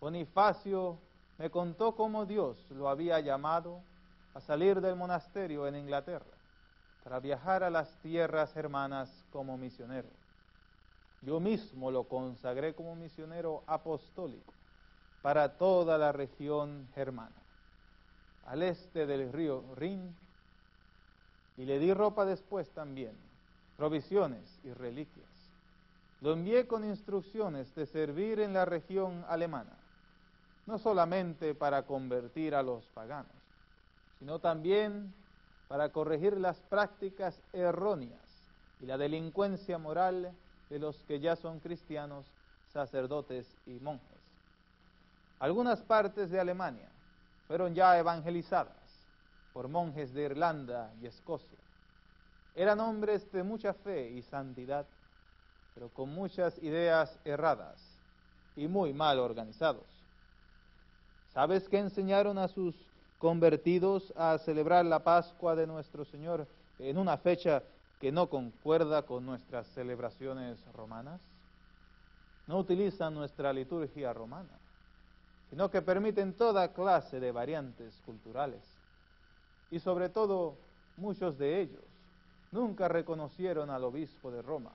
Bonifacio 0.00 0.96
me 1.36 1.50
contó 1.50 1.94
cómo 1.94 2.24
Dios 2.24 2.56
lo 2.70 2.88
había 2.88 3.20
llamado 3.20 3.82
a 4.32 4.40
salir 4.40 4.80
del 4.80 4.96
monasterio 4.96 5.66
en 5.66 5.76
Inglaterra 5.76 6.32
para 7.04 7.20
viajar 7.20 7.62
a 7.62 7.68
las 7.68 7.94
tierras 7.98 8.56
hermanas 8.56 9.26
como 9.30 9.58
misionero. 9.58 10.08
Yo 11.20 11.40
mismo 11.40 11.90
lo 11.90 12.04
consagré 12.04 12.74
como 12.74 12.96
misionero 12.96 13.64
apostólico 13.66 14.54
para 15.20 15.58
toda 15.58 15.98
la 15.98 16.10
región 16.10 16.88
germana, 16.94 17.36
al 18.46 18.62
este 18.62 19.04
del 19.04 19.30
río 19.30 19.62
Rin 19.76 20.16
y 21.56 21.64
le 21.64 21.78
di 21.78 21.92
ropa 21.92 22.24
después 22.24 22.70
también, 22.70 23.12
provisiones 23.76 24.58
y 24.64 24.72
reliquias. 24.72 25.28
Lo 26.20 26.32
envié 26.32 26.66
con 26.66 26.84
instrucciones 26.84 27.74
de 27.74 27.86
servir 27.86 28.40
en 28.40 28.52
la 28.52 28.64
región 28.64 29.24
alemana, 29.28 29.72
no 30.66 30.78
solamente 30.78 31.54
para 31.54 31.82
convertir 31.84 32.54
a 32.54 32.62
los 32.62 32.84
paganos, 32.88 33.32
sino 34.18 34.38
también 34.38 35.12
para 35.68 35.90
corregir 35.90 36.36
las 36.36 36.60
prácticas 36.60 37.40
erróneas 37.52 38.20
y 38.80 38.86
la 38.86 38.98
delincuencia 38.98 39.78
moral 39.78 40.32
de 40.68 40.78
los 40.78 40.96
que 41.04 41.20
ya 41.20 41.36
son 41.36 41.60
cristianos, 41.60 42.26
sacerdotes 42.72 43.46
y 43.66 43.80
monjes. 43.80 44.18
Algunas 45.38 45.80
partes 45.80 46.30
de 46.30 46.38
Alemania 46.38 46.88
fueron 47.46 47.74
ya 47.74 47.98
evangelizadas 47.98 48.79
por 49.52 49.68
monjes 49.68 50.12
de 50.14 50.22
Irlanda 50.22 50.92
y 51.00 51.06
Escocia. 51.06 51.58
Eran 52.54 52.80
hombres 52.80 53.30
de 53.32 53.42
mucha 53.42 53.72
fe 53.72 54.10
y 54.10 54.22
santidad, 54.22 54.86
pero 55.74 55.88
con 55.88 56.12
muchas 56.12 56.58
ideas 56.62 57.18
erradas 57.24 57.80
y 58.56 58.66
muy 58.68 58.92
mal 58.92 59.18
organizados. 59.18 59.86
¿Sabes 61.32 61.68
qué 61.68 61.78
enseñaron 61.78 62.38
a 62.38 62.48
sus 62.48 62.74
convertidos 63.18 64.12
a 64.16 64.38
celebrar 64.38 64.84
la 64.84 65.04
Pascua 65.04 65.54
de 65.54 65.66
nuestro 65.66 66.04
Señor 66.04 66.46
en 66.78 66.98
una 66.98 67.16
fecha 67.16 67.62
que 68.00 68.10
no 68.10 68.28
concuerda 68.28 69.02
con 69.02 69.24
nuestras 69.26 69.66
celebraciones 69.68 70.58
romanas? 70.72 71.20
No 72.46 72.58
utilizan 72.58 73.14
nuestra 73.14 73.52
liturgia 73.52 74.12
romana, 74.12 74.58
sino 75.50 75.70
que 75.70 75.82
permiten 75.82 76.32
toda 76.32 76.72
clase 76.72 77.20
de 77.20 77.30
variantes 77.30 77.94
culturales 78.04 78.79
y 79.70 79.78
sobre 79.78 80.08
todo 80.08 80.56
muchos 80.96 81.38
de 81.38 81.60
ellos 81.60 81.84
nunca 82.50 82.88
reconocieron 82.88 83.70
al 83.70 83.84
obispo 83.84 84.30
de 84.30 84.42
Roma 84.42 84.72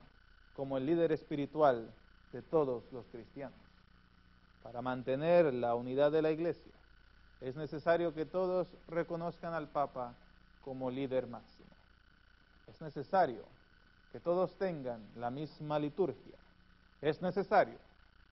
como 0.55 0.77
el 0.77 0.85
líder 0.85 1.11
espiritual 1.11 1.91
de 2.31 2.41
todos 2.41 2.83
los 2.91 3.05
cristianos. 3.07 3.59
Para 4.63 4.81
mantener 4.81 5.53
la 5.53 5.75
unidad 5.75 6.11
de 6.11 6.21
la 6.21 6.31
iglesia, 6.31 6.71
es 7.41 7.55
necesario 7.55 8.13
que 8.13 8.25
todos 8.25 8.67
reconozcan 8.87 9.53
al 9.53 9.67
Papa 9.67 10.13
como 10.63 10.89
líder 10.89 11.27
máximo. 11.27 11.69
Es 12.67 12.81
necesario 12.81 13.43
que 14.11 14.19
todos 14.19 14.55
tengan 14.57 15.05
la 15.17 15.29
misma 15.29 15.77
liturgia. 15.77 16.37
Es 17.01 17.21
necesario 17.21 17.77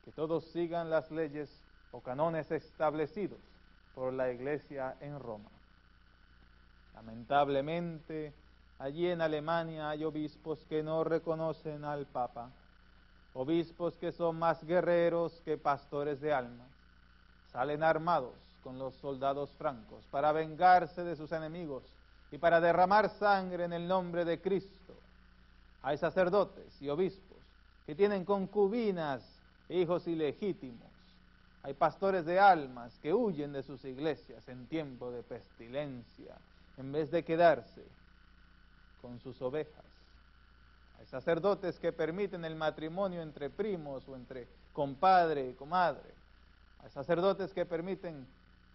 que 0.05 0.11
todos 0.11 0.45
sigan 0.45 0.89
las 0.89 1.11
leyes 1.11 1.49
o 1.91 2.01
canones 2.01 2.49
establecidos 2.51 3.39
por 3.93 4.13
la 4.13 4.31
Iglesia 4.31 4.95
en 5.01 5.19
Roma. 5.19 5.52
Lamentablemente, 6.95 8.33
allí 8.79 9.07
en 9.07 9.21
Alemania 9.21 9.89
hay 9.89 10.03
obispos 10.03 10.63
que 10.65 10.83
no 10.83 11.03
reconocen 11.03 11.83
al 11.85 12.05
Papa, 12.05 12.49
obispos 13.33 13.95
que 13.95 14.11
son 14.11 14.37
más 14.37 14.63
guerreros 14.63 15.41
que 15.43 15.57
pastores 15.57 16.21
de 16.21 16.33
almas. 16.33 16.67
Salen 17.51 17.83
armados 17.83 18.35
con 18.63 18.79
los 18.79 18.95
soldados 18.95 19.51
francos 19.53 20.05
para 20.11 20.31
vengarse 20.31 21.03
de 21.03 21.15
sus 21.15 21.31
enemigos 21.31 21.83
y 22.31 22.37
para 22.37 22.61
derramar 22.61 23.09
sangre 23.09 23.65
en 23.65 23.73
el 23.73 23.87
nombre 23.87 24.25
de 24.25 24.41
Cristo. 24.41 24.93
Hay 25.81 25.97
sacerdotes 25.97 26.81
y 26.81 26.89
obispos 26.89 27.37
que 27.85 27.95
tienen 27.95 28.23
concubinas 28.23 29.23
e 29.67 29.79
hijos 29.79 30.07
ilegítimos. 30.07 30.87
Hay 31.63 31.73
pastores 31.73 32.25
de 32.25 32.39
almas 32.39 32.97
que 32.99 33.13
huyen 33.13 33.53
de 33.53 33.63
sus 33.63 33.83
iglesias 33.85 34.47
en 34.47 34.67
tiempo 34.67 35.11
de 35.11 35.23
pestilencia 35.23 36.35
en 36.77 36.91
vez 36.91 37.11
de 37.11 37.23
quedarse 37.23 37.83
con 39.01 39.19
sus 39.19 39.41
ovejas. 39.41 39.83
Hay 40.99 41.05
sacerdotes 41.05 41.79
que 41.79 41.91
permiten 41.91 42.45
el 42.45 42.55
matrimonio 42.55 43.21
entre 43.21 43.49
primos 43.49 44.07
o 44.07 44.15
entre 44.15 44.47
compadre 44.71 45.49
y 45.49 45.53
comadre. 45.53 46.13
Hay 46.83 46.89
sacerdotes 46.89 47.53
que 47.53 47.65
permiten 47.65 48.25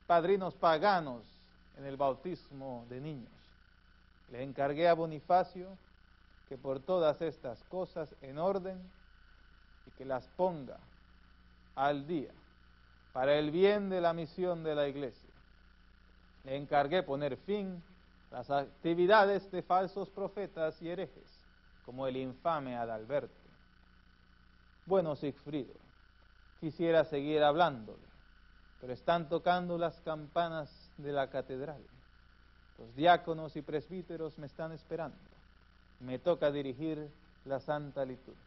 padrinos 0.06 0.54
paganos 0.54 1.24
en 1.76 1.84
el 1.84 1.96
bautismo 1.96 2.86
de 2.88 3.00
niños. 3.00 3.32
Le 4.30 4.42
encargué 4.42 4.88
a 4.88 4.94
Bonifacio 4.94 5.68
que 6.48 6.58
por 6.58 6.80
todas 6.80 7.20
estas 7.22 7.62
cosas 7.64 8.14
en 8.22 8.38
orden 8.38 8.78
y 9.86 9.90
que 9.92 10.04
las 10.04 10.26
ponga 10.28 10.78
al 11.74 12.06
día 12.06 12.32
para 13.12 13.34
el 13.36 13.50
bien 13.50 13.88
de 13.88 14.00
la 14.00 14.12
misión 14.12 14.62
de 14.62 14.74
la 14.74 14.88
iglesia. 14.88 15.30
Le 16.44 16.56
encargué 16.56 17.02
poner 17.02 17.36
fin 17.36 17.82
las 18.30 18.50
actividades 18.50 19.50
de 19.50 19.62
falsos 19.62 20.10
profetas 20.10 20.80
y 20.82 20.88
herejes, 20.90 21.44
como 21.84 22.06
el 22.06 22.16
infame 22.16 22.76
Adalberto. 22.76 23.34
Bueno, 24.86 25.16
Sigfrido, 25.16 25.74
quisiera 26.60 27.04
seguir 27.04 27.42
hablándole, 27.42 28.06
pero 28.80 28.92
están 28.92 29.28
tocando 29.28 29.78
las 29.78 30.00
campanas 30.00 30.90
de 30.96 31.12
la 31.12 31.30
catedral. 31.30 31.82
Los 32.78 32.94
diáconos 32.94 33.56
y 33.56 33.62
presbíteros 33.62 34.38
me 34.38 34.46
están 34.46 34.72
esperando. 34.72 35.18
Me 36.00 36.18
toca 36.18 36.50
dirigir 36.50 37.10
la 37.44 37.58
Santa 37.58 38.04
Liturgia. 38.04 38.38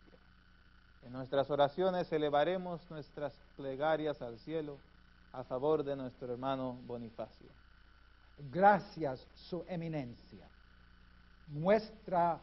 En 1.06 1.14
nuestras 1.14 1.50
oraciones 1.50 2.12
elevaremos 2.12 2.90
nuestras 2.90 3.34
plegarias 3.58 4.22
al 4.22 4.38
cielo 4.40 4.78
a 5.34 5.44
favor 5.44 5.84
de 5.84 5.96
nuestro 5.96 6.32
hermano 6.32 6.78
Bonifacio. 6.86 7.61
Gracias, 8.50 9.28
Su 9.36 9.64
Eminencia. 9.68 10.48
Nuestra, 11.50 12.40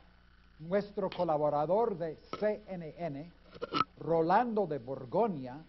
nuestro 0.60 1.08
colaborador 1.10 1.96
de 1.96 2.16
CNN, 2.38 3.30
Rolando 3.98 4.66
de 4.66 4.78
Borgoña, 4.78 5.64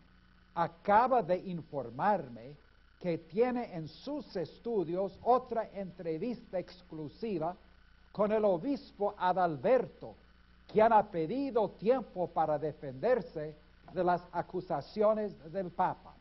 acaba 0.53 1.23
de 1.23 1.37
informarme 1.37 2.53
que 2.99 3.17
tiene 3.17 3.73
en 3.73 3.87
sus 3.87 4.35
estudios 4.35 5.17
otra 5.23 5.69
entrevista 5.73 6.59
exclusiva 6.59 7.55
con 8.11 8.31
el 8.31 8.43
obispo 8.43 9.15
Adalberto, 9.17 10.15
quien 10.67 10.91
ha 10.91 11.09
pedido 11.09 11.69
tiempo 11.71 12.27
para 12.27 12.59
defenderse 12.59 13.55
de 13.93 14.03
las 14.03 14.21
acusaciones 14.33 15.33
del 15.51 15.71
Papa. 15.71 16.13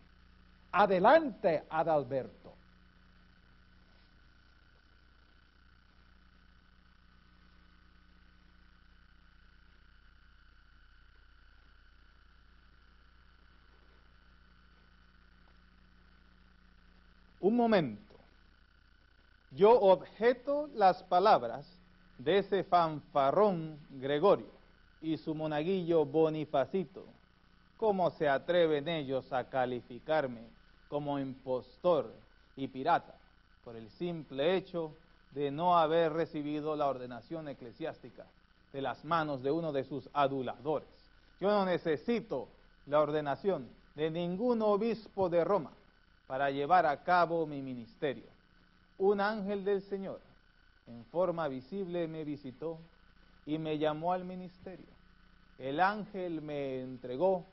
Adelante, 0.71 1.65
Adalberto. 1.69 2.49
Un 17.41 17.57
momento. 17.69 18.15
Yo 19.51 19.79
objeto 19.79 20.71
las 20.75 21.03
palabras 21.03 21.67
de 22.17 22.39
ese 22.39 22.65
fanfarrón 22.65 23.79
Gregorio 23.91 24.51
y 25.03 25.19
su 25.19 25.35
monaguillo 25.35 26.07
Bonifacito. 26.07 27.05
¿Cómo 27.77 28.11
se 28.13 28.27
atreven 28.27 28.89
ellos 28.89 29.31
a 29.35 29.51
calificarme 29.51 30.49
como 30.89 31.19
impostor 31.19 32.11
y 32.57 32.69
pirata 32.69 33.15
por 33.65 33.77
el 33.77 33.91
simple 33.91 34.57
hecho 34.57 34.95
de 35.33 35.51
no 35.51 35.77
haber 35.77 36.15
recibido 36.15 36.75
la 36.75 36.87
ordenación 36.87 37.49
eclesiástica 37.49 38.25
de 38.73 38.81
las 38.81 39.05
manos 39.05 39.43
de 39.43 39.51
uno 39.51 39.73
de 39.73 39.85
sus 39.85 40.09
aduladores? 40.15 40.89
Yo 41.39 41.51
no 41.51 41.67
necesito 41.67 42.49
la 42.87 43.03
ordenación 43.03 43.69
de 43.95 44.11
ningún 44.11 44.63
obispo 44.63 45.29
de 45.29 45.45
Roma 45.45 45.73
para 46.29 46.51
llevar 46.51 46.87
a 46.87 47.03
cabo 47.03 47.47
mi 47.47 47.61
ministerio. 47.63 48.27
Un 48.99 49.21
ángel 49.21 49.65
del 49.65 49.83
Señor 49.83 50.21
en 50.87 51.05
forma 51.07 51.49
visible 51.49 52.07
me 52.07 52.23
visitó 52.23 52.79
y 53.47 53.59
me 53.59 53.79
llamó 53.79 54.13
al 54.13 54.25
ministerio. 54.25 54.87
El 55.59 55.81
ángel 55.81 56.43
me 56.43 56.83
entregó 56.83 57.45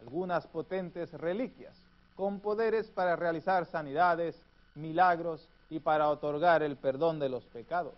algunas 0.00 0.46
potentes 0.46 1.12
reliquias 1.12 1.74
con 2.16 2.38
poderes 2.38 2.88
para 2.88 3.16
realizar 3.16 3.66
sanidades, 3.66 4.40
milagros 4.76 5.48
y 5.68 5.80
para 5.80 6.08
otorgar 6.08 6.62
el 6.62 6.76
perdón 6.76 7.18
de 7.18 7.28
los 7.28 7.44
pecados. 7.44 7.94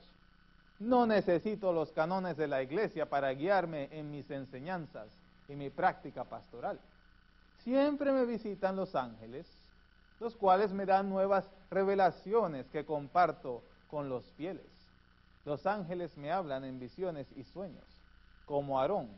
No 0.79 1.07
necesito 1.07 1.73
los 1.73 1.93
canones 1.93 2.37
de 2.39 2.49
la 2.49 2.63
iglesia 2.63 3.07
para 3.07 3.33
guiarme 3.33 3.89
en 3.93 4.11
mis 4.11 4.31
enseñanzas 4.31 5.09
y 5.49 5.55
mi 5.55 5.69
práctica 5.69 6.25
pastoral. 6.25 6.79
Siempre 7.59 8.13
me 8.13 8.25
visitan 8.25 8.77
los 8.77 8.95
ángeles 8.95 9.47
los 10.21 10.37
cuales 10.37 10.73
me 10.73 10.87
dan 10.87 11.09
nuevas 11.09 11.49
revelaciones 11.71 12.69
que 12.69 12.85
comparto 12.85 13.63
con 13.89 14.09
los 14.09 14.25
fieles. 14.33 14.67
Los 15.45 15.67
ángeles 15.67 16.17
me 16.17 16.33
hablan 16.33 16.65
en 16.65 16.79
visiones 16.79 17.27
y 17.37 17.45
sueños. 17.45 17.85
Como 18.47 18.81
Aarón, 18.81 19.09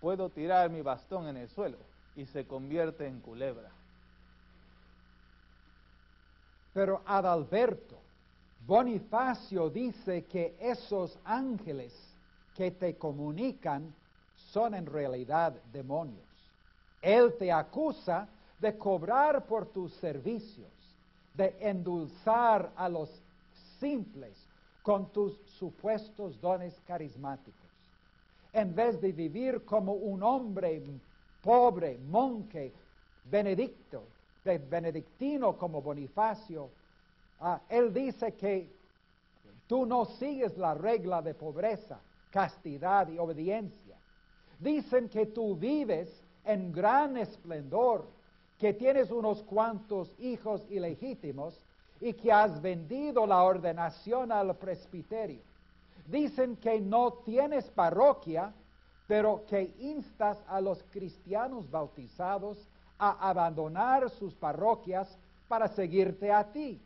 puedo 0.00 0.28
tirar 0.28 0.70
mi 0.70 0.82
bastón 0.82 1.28
en 1.28 1.36
el 1.36 1.48
suelo 1.48 1.78
y 2.16 2.26
se 2.26 2.46
convierte 2.46 3.06
en 3.06 3.20
culebra. 3.20 3.70
Pero 6.74 7.02
Adalberto, 7.06 7.98
Bonifacio 8.66 9.70
dice 9.70 10.24
que 10.24 10.56
esos 10.60 11.18
ángeles 11.24 11.92
que 12.54 12.70
te 12.70 12.96
comunican 12.96 13.94
son 14.52 14.74
en 14.74 14.86
realidad 14.86 15.54
demonios. 15.72 16.24
Él 17.00 17.34
te 17.38 17.50
acusa 17.50 18.28
de 18.62 18.78
cobrar 18.78 19.44
por 19.44 19.66
tus 19.66 19.92
servicios, 19.94 20.70
de 21.34 21.56
endulzar 21.60 22.72
a 22.76 22.88
los 22.88 23.10
simples 23.80 24.48
con 24.82 25.10
tus 25.12 25.36
supuestos 25.58 26.40
dones 26.40 26.80
carismáticos. 26.86 27.68
En 28.52 28.72
vez 28.72 29.00
de 29.00 29.10
vivir 29.10 29.64
como 29.64 29.94
un 29.94 30.22
hombre 30.22 30.80
pobre, 31.42 31.98
monje, 32.08 32.72
benedicto, 33.24 34.04
benedictino 34.44 35.56
como 35.58 35.82
Bonifacio, 35.82 36.70
ah, 37.40 37.60
él 37.68 37.92
dice 37.92 38.34
que 38.34 38.70
tú 39.66 39.84
no 39.86 40.04
sigues 40.04 40.56
la 40.56 40.74
regla 40.74 41.20
de 41.20 41.34
pobreza, 41.34 41.98
castidad 42.30 43.08
y 43.08 43.18
obediencia. 43.18 43.96
Dicen 44.60 45.08
que 45.08 45.26
tú 45.26 45.56
vives 45.56 46.08
en 46.44 46.70
gran 46.70 47.16
esplendor, 47.16 48.21
que 48.62 48.72
tienes 48.72 49.10
unos 49.10 49.42
cuantos 49.42 50.14
hijos 50.20 50.62
ilegítimos 50.70 51.52
y 52.00 52.12
que 52.12 52.30
has 52.30 52.62
vendido 52.62 53.26
la 53.26 53.42
ordenación 53.42 54.30
al 54.30 54.54
presbiterio. 54.54 55.40
Dicen 56.06 56.54
que 56.58 56.80
no 56.80 57.12
tienes 57.24 57.64
parroquia, 57.70 58.52
pero 59.08 59.42
que 59.48 59.74
instas 59.80 60.38
a 60.46 60.60
los 60.60 60.80
cristianos 60.92 61.68
bautizados 61.72 62.56
a 63.00 63.28
abandonar 63.28 64.08
sus 64.10 64.32
parroquias 64.32 65.08
para 65.48 65.66
seguirte 65.66 66.30
a 66.30 66.44
ti. 66.44 66.80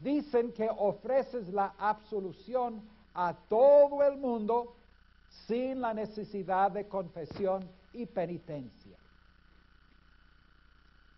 Dicen 0.00 0.52
que 0.52 0.68
ofreces 0.68 1.48
la 1.48 1.72
absolución 1.78 2.82
a 3.14 3.34
todo 3.48 4.02
el 4.02 4.18
mundo 4.18 4.74
sin 5.46 5.80
la 5.80 5.94
necesidad 5.94 6.72
de 6.72 6.86
confesión 6.86 7.66
y 7.94 8.04
penitencia 8.04 8.85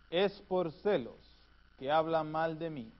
es 0.09 0.41
por 0.41 0.71
celos 0.71 1.37
que 1.77 1.91
hablan 1.91 2.31
mal 2.31 2.57
de 2.59 2.69
mí. 2.69 2.91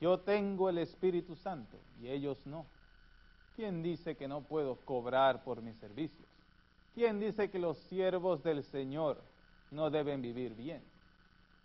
Yo 0.00 0.20
tengo 0.20 0.68
el 0.68 0.78
Espíritu 0.78 1.36
Santo 1.36 1.78
y 2.00 2.08
ellos 2.08 2.44
no. 2.46 2.66
¿Quién 3.54 3.82
dice 3.82 4.16
que 4.16 4.28
no 4.28 4.42
puedo 4.42 4.76
cobrar 4.76 5.42
por 5.42 5.62
mis 5.62 5.76
servicios? 5.76 6.28
¿Quién 6.94 7.20
dice 7.20 7.50
que 7.50 7.58
los 7.58 7.78
siervos 7.78 8.42
del 8.42 8.62
Señor 8.64 9.22
no 9.70 9.90
deben 9.90 10.20
vivir 10.20 10.54
bien? 10.54 10.82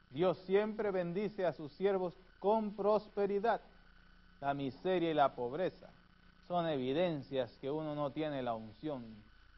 Dios 0.10 0.38
siempre 0.40 0.92
bendice 0.92 1.46
a 1.46 1.54
sus 1.54 1.72
siervos 1.72 2.18
con 2.40 2.76
prosperidad. 2.76 3.62
La 4.40 4.54
miseria 4.54 5.12
y 5.12 5.14
la 5.14 5.36
pobreza 5.36 5.90
son 6.48 6.68
evidencias 6.68 7.58
que 7.58 7.72
uno 7.72 7.96
no 7.96 8.12
tiene 8.12 8.42
la 8.42 8.54
unción 8.54 9.06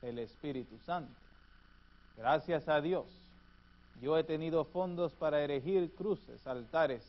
del 0.01 0.19
Espíritu 0.19 0.77
Santo. 0.79 1.13
Gracias 2.17 2.67
a 2.67 2.81
Dios, 2.81 3.07
yo 4.01 4.17
he 4.17 4.23
tenido 4.23 4.65
fondos 4.65 5.13
para 5.13 5.41
erigir 5.41 5.93
cruces, 5.95 6.45
altares 6.45 7.03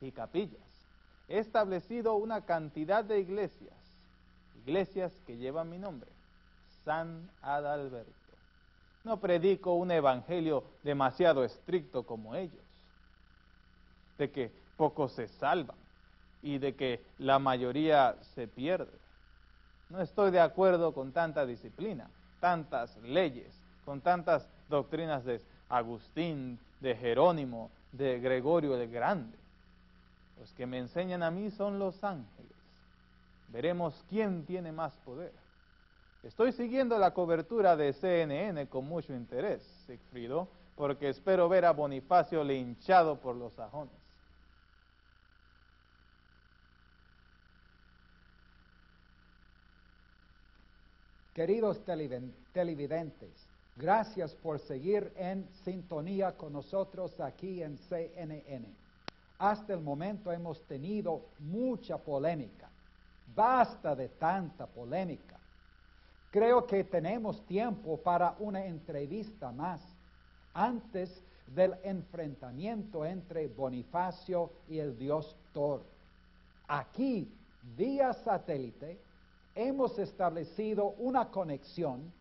y 0.00 0.12
capillas. 0.12 0.60
He 1.28 1.38
establecido 1.38 2.14
una 2.14 2.44
cantidad 2.44 3.04
de 3.04 3.20
iglesias, 3.20 3.74
iglesias 4.64 5.12
que 5.26 5.36
llevan 5.36 5.70
mi 5.70 5.78
nombre, 5.78 6.10
San 6.84 7.28
Adalberto. 7.42 8.12
No 9.04 9.18
predico 9.18 9.74
un 9.74 9.90
evangelio 9.90 10.64
demasiado 10.82 11.44
estricto 11.44 12.04
como 12.04 12.34
ellos, 12.34 12.64
de 14.18 14.30
que 14.30 14.52
pocos 14.76 15.12
se 15.12 15.28
salvan 15.28 15.76
y 16.42 16.58
de 16.58 16.74
que 16.74 17.04
la 17.18 17.38
mayoría 17.38 18.16
se 18.34 18.46
pierde. 18.46 18.98
No 19.88 20.00
estoy 20.00 20.30
de 20.30 20.40
acuerdo 20.40 20.92
con 20.92 21.12
tanta 21.12 21.46
disciplina, 21.46 22.10
tantas 22.40 22.96
leyes, 22.98 23.52
con 23.84 24.00
tantas 24.00 24.48
doctrinas 24.68 25.24
de 25.24 25.40
Agustín, 25.68 26.58
de 26.80 26.94
Jerónimo, 26.94 27.70
de 27.92 28.20
Gregorio 28.20 28.76
el 28.80 28.90
Grande. 28.90 29.36
Los 30.38 30.52
que 30.52 30.66
me 30.66 30.78
enseñan 30.78 31.22
a 31.22 31.30
mí 31.30 31.50
son 31.50 31.78
los 31.78 32.02
ángeles. 32.04 32.52
Veremos 33.48 34.04
quién 34.08 34.44
tiene 34.44 34.72
más 34.72 34.92
poder. 34.98 35.32
Estoy 36.22 36.52
siguiendo 36.52 36.98
la 36.98 37.12
cobertura 37.14 37.76
de 37.76 37.92
CNN 37.92 38.66
con 38.68 38.86
mucho 38.86 39.14
interés, 39.14 39.62
Sigfrido, 39.86 40.48
porque 40.74 41.08
espero 41.08 41.48
ver 41.48 41.64
a 41.64 41.72
Bonifacio 41.72 42.42
linchado 42.42 43.20
por 43.20 43.36
los 43.36 43.52
sajones. 43.54 43.94
Queridos 51.32 51.78
televidentes, 51.84 53.45
gracias 53.76 54.34
por 54.34 54.58
seguir 54.58 55.12
en 55.16 55.48
sintonía 55.64 56.36
con 56.36 56.52
nosotros 56.52 57.20
aquí 57.20 57.62
en 57.62 57.76
CNN. 57.78 58.74
Hasta 59.38 59.74
el 59.74 59.80
momento 59.80 60.32
hemos 60.32 60.62
tenido 60.62 61.26
mucha 61.38 61.98
polémica. 61.98 62.70
Basta 63.34 63.94
de 63.94 64.08
tanta 64.08 64.66
polémica. 64.66 65.38
Creo 66.30 66.66
que 66.66 66.84
tenemos 66.84 67.44
tiempo 67.46 67.98
para 67.98 68.34
una 68.38 68.64
entrevista 68.64 69.52
más 69.52 69.80
antes 70.54 71.22
del 71.54 71.74
enfrentamiento 71.84 73.04
entre 73.04 73.46
Bonifacio 73.48 74.50
y 74.68 74.78
el 74.78 74.98
dios 74.98 75.36
Thor. 75.52 75.82
Aquí, 76.66 77.30
vía 77.76 78.12
satélite, 78.12 78.98
hemos 79.54 79.98
establecido 79.98 80.94
una 80.98 81.30
conexión 81.30 82.12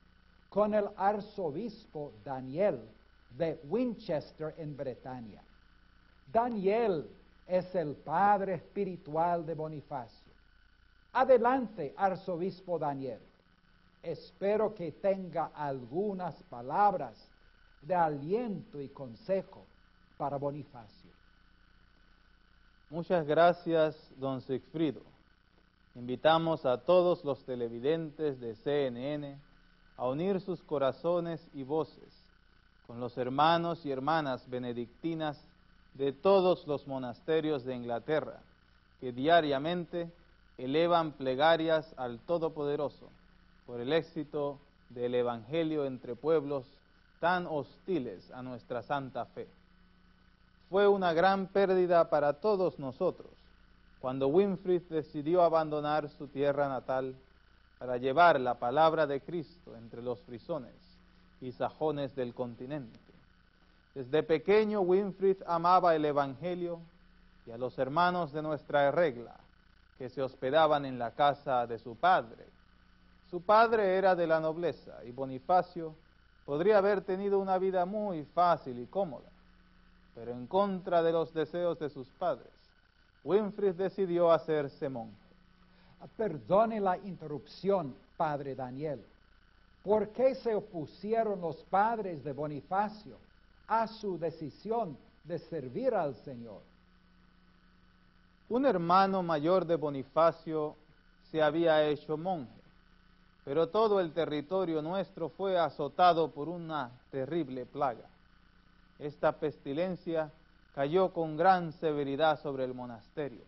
con 0.55 0.73
el 0.73 0.87
arzobispo 0.95 2.13
Daniel 2.23 2.79
de 3.31 3.59
Winchester 3.65 4.55
en 4.57 4.77
Bretaña. 4.77 5.43
Daniel 6.31 7.09
es 7.45 7.75
el 7.75 7.93
padre 7.97 8.53
espiritual 8.53 9.45
de 9.45 9.53
Bonifacio. 9.53 10.31
Adelante, 11.11 11.93
arzobispo 11.97 12.79
Daniel. 12.79 13.19
Espero 14.01 14.73
que 14.73 14.93
tenga 14.93 15.47
algunas 15.53 16.41
palabras 16.43 17.17
de 17.81 17.93
aliento 17.93 18.79
y 18.79 18.87
consejo 18.87 19.65
para 20.15 20.37
Bonifacio. 20.37 21.11
Muchas 22.89 23.27
gracias, 23.27 24.09
don 24.15 24.39
Sigfrido. 24.39 25.01
Invitamos 25.95 26.65
a 26.65 26.77
todos 26.77 27.25
los 27.25 27.43
televidentes 27.43 28.39
de 28.39 28.55
CNN 28.55 29.37
a 29.97 30.07
unir 30.07 30.41
sus 30.41 30.61
corazones 30.63 31.47
y 31.53 31.63
voces 31.63 32.25
con 32.87 32.99
los 32.99 33.17
hermanos 33.17 33.85
y 33.85 33.91
hermanas 33.91 34.47
benedictinas 34.49 35.39
de 35.95 36.11
todos 36.11 36.67
los 36.67 36.87
monasterios 36.87 37.63
de 37.63 37.75
Inglaterra, 37.75 38.39
que 38.99 39.11
diariamente 39.11 40.11
elevan 40.57 41.13
plegarias 41.13 41.93
al 41.97 42.19
Todopoderoso 42.19 43.09
por 43.65 43.79
el 43.79 43.91
éxito 43.93 44.59
del 44.89 45.15
Evangelio 45.15 45.85
entre 45.85 46.15
pueblos 46.15 46.65
tan 47.19 47.47
hostiles 47.47 48.29
a 48.31 48.43
nuestra 48.43 48.83
santa 48.83 49.25
fe. 49.25 49.47
Fue 50.69 50.87
una 50.87 51.13
gran 51.13 51.47
pérdida 51.47 52.09
para 52.09 52.33
todos 52.33 52.77
nosotros 52.79 53.31
cuando 53.99 54.27
Winfried 54.27 54.83
decidió 54.89 55.41
abandonar 55.41 56.09
su 56.09 56.27
tierra 56.27 56.69
natal 56.69 57.15
para 57.79 57.97
llevar 57.97 58.39
la 58.39 58.55
palabra 58.55 59.07
de 59.07 59.21
Cristo 59.21 59.75
entre 59.75 60.01
los 60.01 60.21
frisones 60.21 60.73
y 61.41 61.51
sajones 61.51 62.15
del 62.15 62.33
continente. 62.33 62.99
Desde 63.93 64.23
pequeño 64.23 64.81
Winfried 64.81 65.37
amaba 65.45 65.95
el 65.95 66.05
Evangelio 66.05 66.79
y 67.45 67.51
a 67.51 67.57
los 67.57 67.77
hermanos 67.77 68.33
de 68.33 68.41
nuestra 68.41 68.91
regla 68.91 69.35
que 69.97 70.09
se 70.09 70.21
hospedaban 70.21 70.85
en 70.85 70.99
la 70.99 71.11
casa 71.11 71.67
de 71.67 71.79
su 71.79 71.95
padre. 71.95 72.45
Su 73.29 73.41
padre 73.41 73.95
era 73.95 74.15
de 74.15 74.27
la 74.27 74.39
nobleza 74.39 75.03
y 75.05 75.11
Bonifacio 75.11 75.95
podría 76.45 76.77
haber 76.77 77.01
tenido 77.01 77.39
una 77.39 77.57
vida 77.57 77.85
muy 77.85 78.23
fácil 78.25 78.79
y 78.79 78.85
cómoda, 78.85 79.29
pero 80.13 80.31
en 80.31 80.47
contra 80.47 81.01
de 81.01 81.11
los 81.11 81.33
deseos 81.33 81.79
de 81.79 81.89
sus 81.89 82.07
padres 82.09 82.55
Winfried 83.25 83.73
decidió 83.73 84.31
hacerse 84.31 84.87
monje. 84.87 85.24
Perdone 86.17 86.79
la 86.79 86.97
interrupción, 86.97 87.95
padre 88.17 88.55
Daniel. 88.55 89.03
¿Por 89.83 90.09
qué 90.09 90.35
se 90.35 90.55
opusieron 90.55 91.41
los 91.41 91.57
padres 91.65 92.23
de 92.23 92.33
Bonifacio 92.33 93.17
a 93.67 93.87
su 93.87 94.17
decisión 94.17 94.97
de 95.23 95.39
servir 95.39 95.93
al 95.93 96.15
Señor? 96.15 96.61
Un 98.49 98.65
hermano 98.65 99.23
mayor 99.23 99.65
de 99.65 99.75
Bonifacio 99.75 100.75
se 101.31 101.41
había 101.41 101.83
hecho 101.87 102.17
monje, 102.17 102.61
pero 103.43 103.69
todo 103.69 103.99
el 103.99 104.11
territorio 104.13 104.81
nuestro 104.81 105.29
fue 105.29 105.57
azotado 105.57 106.31
por 106.31 106.49
una 106.49 106.91
terrible 107.11 107.65
plaga. 107.65 108.07
Esta 108.99 109.33
pestilencia 109.33 110.31
cayó 110.73 111.11
con 111.11 111.37
gran 111.37 111.73
severidad 111.73 112.39
sobre 112.41 112.65
el 112.65 112.73
monasterio, 112.73 113.43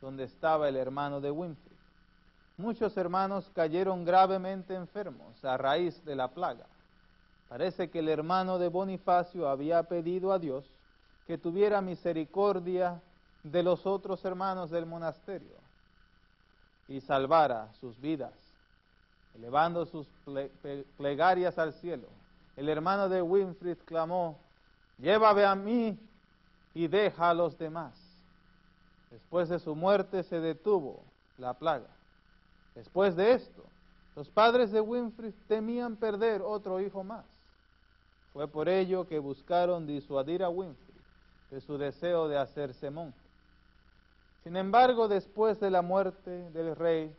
donde 0.00 0.24
estaba 0.24 0.68
el 0.68 0.76
hermano 0.76 1.20
de 1.20 1.30
Winfrey. 1.30 1.69
Muchos 2.60 2.94
hermanos 2.98 3.50
cayeron 3.54 4.04
gravemente 4.04 4.74
enfermos 4.74 5.42
a 5.46 5.56
raíz 5.56 6.04
de 6.04 6.14
la 6.14 6.28
plaga. 6.28 6.66
Parece 7.48 7.88
que 7.88 8.00
el 8.00 8.08
hermano 8.10 8.58
de 8.58 8.68
Bonifacio 8.68 9.48
había 9.48 9.82
pedido 9.84 10.30
a 10.30 10.38
Dios 10.38 10.70
que 11.26 11.38
tuviera 11.38 11.80
misericordia 11.80 13.00
de 13.42 13.62
los 13.62 13.86
otros 13.86 14.22
hermanos 14.26 14.68
del 14.68 14.84
monasterio 14.84 15.56
y 16.86 17.00
salvara 17.00 17.72
sus 17.80 17.98
vidas, 17.98 18.34
elevando 19.34 19.86
sus 19.86 20.06
plegarias 20.98 21.58
al 21.58 21.72
cielo. 21.72 22.08
El 22.56 22.68
hermano 22.68 23.08
de 23.08 23.22
Winfried 23.22 23.78
clamó, 23.86 24.38
llévame 24.98 25.46
a 25.46 25.54
mí 25.54 25.98
y 26.74 26.88
deja 26.88 27.30
a 27.30 27.34
los 27.34 27.56
demás. 27.56 27.94
Después 29.10 29.48
de 29.48 29.58
su 29.58 29.74
muerte 29.74 30.22
se 30.24 30.40
detuvo 30.40 31.02
la 31.38 31.54
plaga. 31.54 31.88
Después 32.74 33.16
de 33.16 33.32
esto, 33.32 33.64
los 34.16 34.28
padres 34.28 34.70
de 34.70 34.80
Winfrey 34.80 35.32
temían 35.48 35.96
perder 35.96 36.42
otro 36.42 36.80
hijo 36.80 37.02
más. 37.04 37.24
Fue 38.32 38.46
por 38.46 38.68
ello 38.68 39.06
que 39.06 39.18
buscaron 39.18 39.86
disuadir 39.86 40.42
a 40.42 40.48
Winfrey 40.48 40.94
de 41.50 41.60
su 41.60 41.78
deseo 41.78 42.28
de 42.28 42.38
hacerse 42.38 42.90
monje. 42.90 43.18
Sin 44.44 44.56
embargo, 44.56 45.08
después 45.08 45.60
de 45.60 45.70
la 45.70 45.82
muerte 45.82 46.50
del 46.50 46.76
rey 46.76 47.14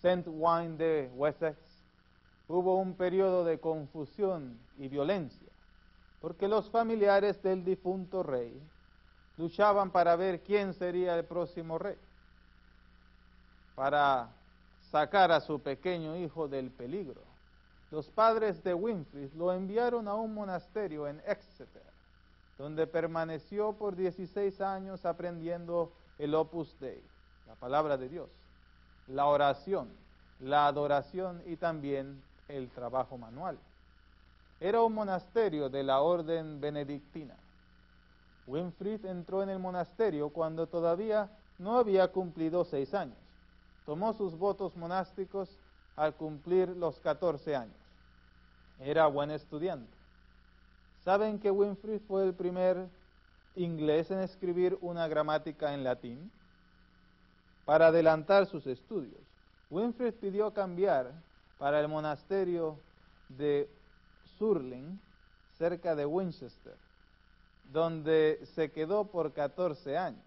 Saint 0.00 0.26
Wine 0.28 0.76
de 0.76 1.10
Wessex, 1.14 1.56
hubo 2.48 2.78
un 2.78 2.94
periodo 2.94 3.44
de 3.44 3.58
confusión 3.58 4.58
y 4.78 4.88
violencia, 4.88 5.48
porque 6.20 6.48
los 6.48 6.68
familiares 6.70 7.42
del 7.42 7.64
difunto 7.64 8.22
rey 8.22 8.60
luchaban 9.36 9.90
para 9.90 10.16
ver 10.16 10.40
quién 10.40 10.74
sería 10.74 11.16
el 11.16 11.24
próximo 11.24 11.78
rey, 11.78 11.96
para 13.74 14.28
sacar 14.94 15.32
a 15.32 15.40
su 15.40 15.58
pequeño 15.58 16.16
hijo 16.16 16.46
del 16.46 16.70
peligro. 16.70 17.20
Los 17.90 18.08
padres 18.10 18.62
de 18.62 18.74
Winfrey 18.74 19.28
lo 19.34 19.52
enviaron 19.52 20.06
a 20.06 20.14
un 20.14 20.32
monasterio 20.32 21.08
en 21.08 21.20
Exeter, 21.26 21.82
donde 22.58 22.86
permaneció 22.86 23.72
por 23.72 23.96
16 23.96 24.60
años 24.60 25.04
aprendiendo 25.04 25.90
el 26.16 26.32
Opus 26.36 26.78
Dei, 26.78 27.02
la 27.48 27.56
palabra 27.56 27.96
de 27.96 28.08
Dios, 28.08 28.30
la 29.08 29.26
oración, 29.26 29.88
la 30.38 30.68
adoración 30.68 31.42
y 31.44 31.56
también 31.56 32.22
el 32.46 32.70
trabajo 32.70 33.18
manual. 33.18 33.58
Era 34.60 34.80
un 34.80 34.94
monasterio 34.94 35.68
de 35.70 35.82
la 35.82 36.02
orden 36.02 36.60
benedictina. 36.60 37.34
Winfried 38.46 39.06
entró 39.06 39.42
en 39.42 39.48
el 39.48 39.58
monasterio 39.58 40.28
cuando 40.28 40.68
todavía 40.68 41.28
no 41.58 41.78
había 41.78 42.06
cumplido 42.12 42.64
seis 42.64 42.94
años. 42.94 43.23
Tomó 43.84 44.12
sus 44.14 44.36
votos 44.36 44.76
monásticos 44.76 45.58
al 45.96 46.14
cumplir 46.14 46.68
los 46.70 46.98
14 47.00 47.54
años. 47.56 47.76
Era 48.80 49.06
buen 49.06 49.30
estudiante. 49.30 49.92
¿Saben 51.04 51.38
que 51.38 51.50
Winfried 51.50 52.00
fue 52.08 52.24
el 52.24 52.34
primer 52.34 52.88
inglés 53.56 54.10
en 54.10 54.20
escribir 54.20 54.78
una 54.80 55.06
gramática 55.06 55.74
en 55.74 55.84
latín? 55.84 56.32
Para 57.64 57.88
adelantar 57.88 58.46
sus 58.46 58.66
estudios, 58.66 59.20
Winfried 59.70 60.14
pidió 60.14 60.52
cambiar 60.52 61.12
para 61.58 61.80
el 61.80 61.88
monasterio 61.88 62.78
de 63.28 63.68
Surling, 64.38 65.00
cerca 65.56 65.94
de 65.94 66.04
Winchester, 66.04 66.76
donde 67.72 68.40
se 68.54 68.70
quedó 68.70 69.04
por 69.04 69.32
14 69.32 69.96
años. 69.96 70.22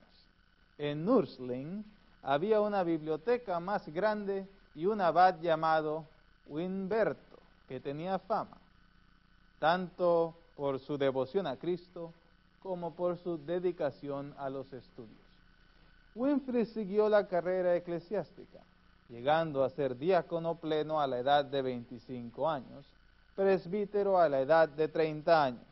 En 0.77 1.05
Nursling 1.05 1.83
había 2.27 2.59
una 2.59 2.83
biblioteca 2.83 3.57
más 3.61 3.87
grande 3.87 4.45
y 4.75 4.85
un 4.85 4.99
abad 4.99 5.39
llamado 5.39 6.03
Winberto, 6.47 7.37
que 7.69 7.79
tenía 7.79 8.19
fama, 8.19 8.57
tanto 9.59 10.35
por 10.57 10.77
su 10.79 10.97
devoción 10.97 11.47
a 11.47 11.55
Cristo 11.55 12.11
como 12.61 12.93
por 12.93 13.17
su 13.17 13.37
dedicación 13.37 14.35
a 14.37 14.49
los 14.49 14.73
estudios. 14.73 15.15
Winfrey 16.15 16.65
siguió 16.65 17.07
la 17.07 17.29
carrera 17.29 17.77
eclesiástica, 17.77 18.59
llegando 19.07 19.63
a 19.63 19.69
ser 19.69 19.97
diácono 19.97 20.55
pleno 20.55 20.99
a 20.99 21.07
la 21.07 21.19
edad 21.19 21.45
de 21.45 21.61
25 21.61 22.49
años, 22.49 22.85
presbítero 23.37 24.19
a 24.19 24.27
la 24.27 24.41
edad 24.41 24.67
de 24.67 24.89
30 24.89 25.43
años. 25.45 25.65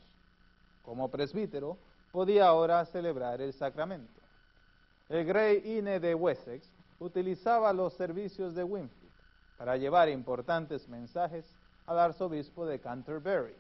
Como 0.86 1.10
presbítero, 1.10 1.76
podía 2.14 2.48
ahora 2.48 2.86
celebrar 2.86 3.42
el 3.42 3.52
sacramento. 3.52 4.25
El 5.08 5.24
Grey 5.24 5.78
Ine 5.78 6.00
de 6.00 6.16
Wessex 6.16 6.68
utilizaba 7.00 7.72
los 7.74 7.94
servicios 7.94 8.56
de 8.56 8.64
Winfield 8.64 9.12
para 9.56 9.78
llevar 9.78 10.10
importantes 10.10 10.90
mensajes 10.90 11.46
al 11.86 12.00
arzobispo 12.00 12.66
de 12.66 12.80
Canterbury. 12.80 13.56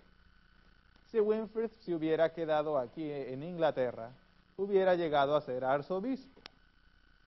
Si 1.12 1.20
Winfield 1.20 1.72
se 1.82 1.94
hubiera 1.94 2.34
quedado 2.34 2.80
aquí 2.80 3.12
en 3.12 3.44
Inglaterra, 3.44 4.10
hubiera 4.58 4.96
llegado 4.96 5.36
a 5.36 5.42
ser 5.42 5.64
arzobispo. 5.64 6.42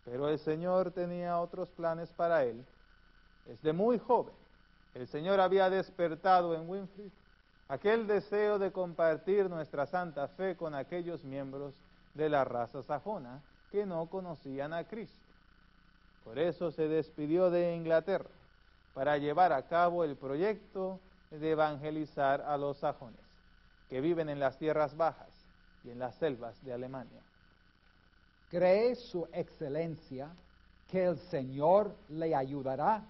Pero 0.05 0.29
el 0.29 0.41
Señor 0.41 0.91
tenía 0.91 1.39
otros 1.39 1.69
planes 1.71 2.11
para 2.11 2.43
él. 2.43 2.65
Desde 3.47 3.73
muy 3.73 4.01
joven, 4.01 4.35
el 4.95 5.07
Señor 5.07 5.39
había 5.39 5.71
despertado 5.71 6.57
en 6.57 6.69
Winfield 6.69 7.13
aquel 7.69 8.09
deseo 8.09 8.59
de 8.59 8.73
compartir 8.73 9.49
nuestra 9.49 9.87
santa 9.87 10.27
fe 10.27 10.57
con 10.57 10.75
aquellos 10.75 11.23
miembros 11.23 11.75
de 12.15 12.29
la 12.29 12.45
raza 12.45 12.83
sajona 12.83 13.41
que 13.71 13.87
no 13.87 14.07
conocían 14.07 14.73
a 14.73 14.85
Cristo. 14.85 15.29
Por 16.25 16.39
eso 16.39 16.71
se 16.71 16.89
despidió 16.89 17.51
de 17.51 17.75
Inglaterra 17.75 18.31
para 18.95 19.17
llevar 19.19 19.53
a 19.53 19.63
cabo 19.63 20.05
el 20.05 20.17
proyecto 20.17 20.99
de 21.31 21.51
evangelizar 21.51 22.41
a 22.43 22.57
los 22.57 22.79
sajones 22.79 23.21
que 23.89 24.01
viven 24.01 24.29
en 24.29 24.41
las 24.41 24.59
tierras 24.59 24.97
bajas 24.97 25.29
y 25.85 25.91
en 25.91 25.99
las 25.99 26.15
selvas 26.17 26.63
de 26.65 26.73
Alemania. 26.73 27.21
¿Cree 28.51 28.95
su 28.95 29.27
excelencia 29.33 30.29
que 30.91 31.05
el 31.05 31.19
Señor 31.19 31.95
le 32.09 32.35
ayudará 32.35 33.05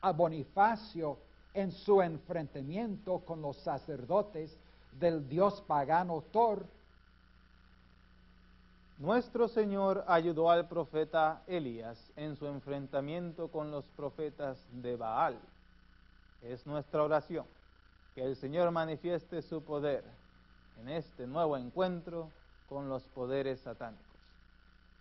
a 0.00 0.12
Bonifacio 0.12 1.18
en 1.54 1.72
su 1.72 2.02
enfrentamiento 2.02 3.20
con 3.20 3.40
los 3.42 3.56
sacerdotes 3.58 4.58
del 4.98 5.28
dios 5.28 5.62
pagano 5.62 6.22
Thor? 6.32 6.64
Nuestro 8.98 9.48
Señor 9.48 10.04
ayudó 10.06 10.50
al 10.50 10.68
profeta 10.68 11.42
Elías 11.46 12.12
en 12.16 12.36
su 12.36 12.46
enfrentamiento 12.46 13.48
con 13.48 13.70
los 13.70 13.84
profetas 13.96 14.64
de 14.70 14.96
Baal. 14.96 15.38
Es 16.42 16.66
nuestra 16.66 17.02
oración 17.02 17.46
que 18.14 18.24
el 18.24 18.36
Señor 18.36 18.70
manifieste 18.70 19.42
su 19.42 19.62
poder 19.62 20.04
en 20.80 20.88
este 20.88 21.26
nuevo 21.26 21.56
encuentro 21.56 22.28
con 22.68 22.88
los 22.88 23.02
poderes 23.08 23.60
satánicos. 23.60 24.04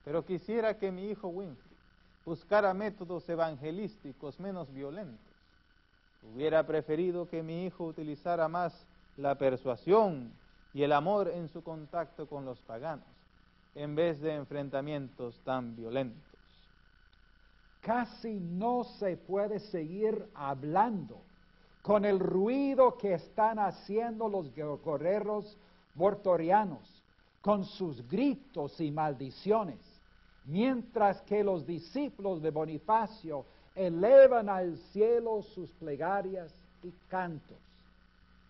Pero 0.03 0.25
quisiera 0.25 0.77
que 0.77 0.91
mi 0.91 1.09
hijo 1.09 1.27
Winfrey 1.27 1.71
buscara 2.25 2.73
métodos 2.73 3.27
evangelísticos 3.29 4.39
menos 4.39 4.71
violentos. 4.73 5.19
Hubiera 6.33 6.65
preferido 6.65 7.27
que 7.27 7.43
mi 7.43 7.65
hijo 7.65 7.85
utilizara 7.85 8.47
más 8.47 8.85
la 9.17 9.35
persuasión 9.35 10.31
y 10.73 10.83
el 10.83 10.93
amor 10.93 11.27
en 11.27 11.49
su 11.49 11.63
contacto 11.63 12.27
con 12.27 12.45
los 12.45 12.59
paganos, 12.59 13.05
en 13.75 13.95
vez 13.95 14.19
de 14.19 14.35
enfrentamientos 14.35 15.39
tan 15.43 15.75
violentos. 15.75 16.21
Casi 17.81 18.39
no 18.39 18.83
se 18.83 19.17
puede 19.17 19.59
seguir 19.59 20.27
hablando 20.35 21.21
con 21.81 22.05
el 22.05 22.19
ruido 22.19 22.97
que 22.97 23.13
están 23.15 23.57
haciendo 23.57 24.29
los 24.29 24.53
guerreros 24.53 25.57
mortorianos, 25.95 27.01
con 27.41 27.65
sus 27.65 28.07
gritos 28.07 28.79
y 28.79 28.91
maldiciones, 28.91 29.79
mientras 30.45 31.21
que 31.23 31.43
los 31.43 31.65
discípulos 31.65 32.41
de 32.41 32.51
Bonifacio 32.51 33.45
elevan 33.75 34.47
al 34.47 34.77
cielo 34.91 35.41
sus 35.41 35.71
plegarias 35.71 36.53
y 36.83 36.91
cantos. 37.09 37.57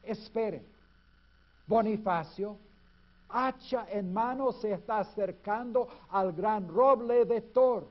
Esperen, 0.04 0.66
Bonifacio, 1.68 2.58
hacha 3.32 3.88
en 3.90 4.14
mano, 4.14 4.52
se 4.52 4.74
está 4.74 5.00
acercando 5.00 5.88
al 6.10 6.34
gran 6.34 6.68
roble 6.68 7.26
de 7.26 7.42
Thor. 7.42 7.86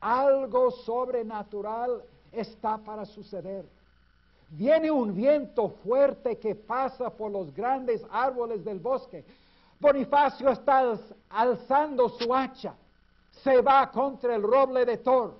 Algo 0.00 0.70
sobrenatural 0.70 2.02
está 2.32 2.78
para 2.78 3.04
suceder. 3.04 3.64
Viene 4.50 4.90
un 4.90 5.14
viento 5.14 5.68
fuerte 5.84 6.38
que 6.38 6.54
pasa 6.54 7.10
por 7.10 7.30
los 7.30 7.54
grandes 7.54 8.04
árboles 8.10 8.64
del 8.64 8.78
bosque. 8.78 9.24
Bonifacio 9.78 10.50
está 10.50 10.98
alzando 11.28 12.08
su 12.08 12.34
hacha. 12.34 12.74
Se 13.30 13.60
va 13.60 13.90
contra 13.90 14.34
el 14.34 14.42
roble 14.42 14.84
de 14.84 14.96
Thor. 14.98 15.34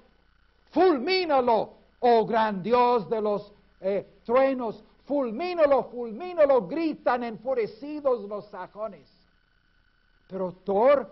Fulmínalo, 0.70 1.70
oh 2.00 2.26
gran 2.26 2.62
Dios 2.62 3.08
de 3.08 3.20
los 3.20 3.52
eh, 3.80 4.06
truenos. 4.24 4.84
Fulmínalo, 5.08 5.90
fulmínalo, 5.90 6.68
gritan 6.68 7.24
enfurecidos 7.24 8.28
los 8.28 8.46
sajones. 8.46 9.08
Pero 10.28 10.52
Thor 10.64 11.10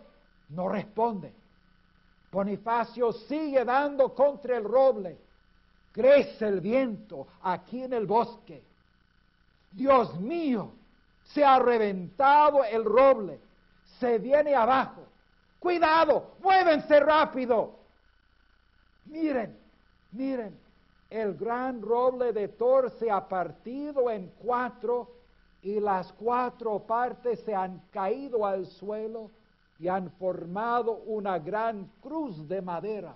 no 0.51 0.69
responde. 0.69 1.33
Bonifacio 2.31 3.13
sigue 3.13 3.65
dando 3.65 4.15
contra 4.15 4.57
el 4.57 4.63
roble 4.65 5.27
crece 5.97 6.47
el 6.47 6.61
viento 6.61 7.27
aquí 7.43 7.83
en 7.83 7.95
el 7.95 8.07
bosque. 8.07 8.63
Dios 9.73 10.21
mío, 10.21 10.71
se 11.25 11.43
ha 11.43 11.59
reventado 11.59 12.63
el 12.65 12.85
roble, 12.85 13.41
se 13.99 14.19
viene 14.19 14.55
abajo. 14.55 15.07
Cuidado, 15.59 16.35
muévense 16.41 17.01
rápido. 17.01 17.79
Miren, 19.07 19.59
miren, 20.13 20.61
el 21.17 21.35
gran 21.35 21.81
roble 21.81 22.33
de 22.33 22.49
Thor 22.49 22.91
se 22.99 23.11
ha 23.11 23.27
partido 23.27 24.11
en 24.11 24.33
cuatro 24.39 25.13
y 25.63 25.81
las 25.81 26.13
cuatro 26.13 26.81
partes 26.81 27.41
se 27.41 27.55
han 27.55 27.81
caído 27.91 28.45
al 28.45 28.67
suelo 28.67 29.31
y 29.79 29.89
han 29.89 30.11
formado 30.13 30.93
una 30.93 31.39
gran 31.39 31.91
cruz 32.03 32.47
de 32.47 32.61
madera. 32.61 33.15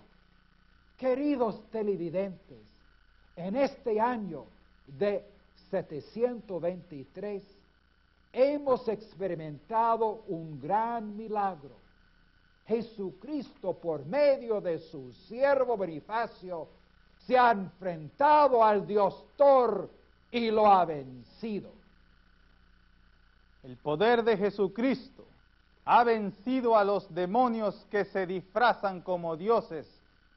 Queridos 0.97 1.63
televidentes, 1.71 2.67
en 3.37 3.57
este 3.57 4.01
año 4.01 4.47
de 4.87 5.25
723 5.71 7.43
hemos 8.33 8.89
experimentado 8.89 10.25
un 10.29 10.59
gran 10.59 11.17
milagro. 11.17 11.77
Jesucristo, 12.67 13.75
por 13.75 14.07
medio 14.07 14.61
de 14.61 14.79
su 14.79 15.13
siervo 15.13 15.77
Bonifacio, 15.77 16.80
se 17.31 17.39
ha 17.39 17.53
enfrentado 17.53 18.65
al 18.65 18.85
Dios 18.89 19.25
Thor 19.37 19.89
y 20.33 20.51
lo 20.51 20.67
ha 20.67 20.85
vencido. 20.85 21.71
El 23.63 23.77
poder 23.77 24.25
de 24.25 24.37
Jesucristo 24.37 25.25
ha 25.85 26.03
vencido 26.03 26.77
a 26.77 26.83
los 26.83 27.15
demonios 27.15 27.87
que 27.89 28.05
se 28.05 28.27
disfrazan 28.27 29.01
como 29.03 29.37
dioses 29.37 29.87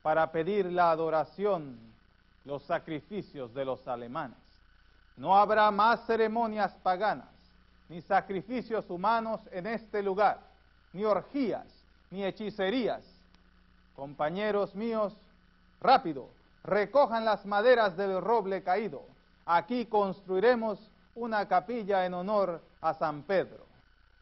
para 0.03 0.31
pedir 0.31 0.67
la 0.67 0.91
adoración, 0.91 1.79
los 2.45 2.61
sacrificios 2.61 3.51
de 3.55 3.65
los 3.65 3.87
alemanes. 3.87 4.37
No 5.17 5.35
habrá 5.35 5.71
más 5.71 6.05
ceremonias 6.05 6.75
paganas, 6.83 7.33
ni 7.89 8.03
sacrificios 8.03 8.87
humanos 8.87 9.41
en 9.51 9.65
este 9.65 10.03
lugar, 10.03 10.41
ni 10.91 11.03
orgías, 11.05 11.65
ni 12.11 12.23
hechicerías. 12.23 13.03
Compañeros 13.95 14.75
míos, 14.75 15.17
rápido, 15.81 16.29
recojan 16.63 17.25
las 17.25 17.45
maderas 17.45 17.95
del 17.97 18.21
roble 18.21 18.63
caído. 18.63 19.03
Aquí 19.45 19.85
construiremos 19.85 20.79
una 21.15 21.47
capilla 21.47 22.05
en 22.05 22.13
honor 22.13 22.61
a 22.81 22.93
San 22.93 23.23
Pedro. 23.23 23.65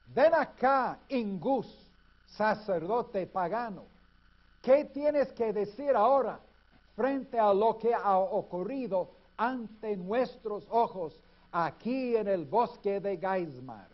Ven 0.08 0.34
acá, 0.34 1.00
Ingus, 1.10 1.68
sacerdote 2.26 3.28
pagano. 3.28 3.84
¿Qué 4.62 4.86
tienes 4.86 5.32
que 5.34 5.54
decir 5.54 5.96
ahora 5.96 6.40
frente 6.96 7.40
a 7.40 7.54
lo 7.54 7.78
que 7.78 7.94
ha 7.94 8.18
ocurrido 8.18 9.10
ante 9.38 9.96
nuestros 9.96 10.68
ojos 10.70 11.20
aquí 11.52 12.16
en 12.16 12.28
el 12.28 12.46
bosque 12.46 13.00
de 13.00 13.18
Geismar? 13.18 13.88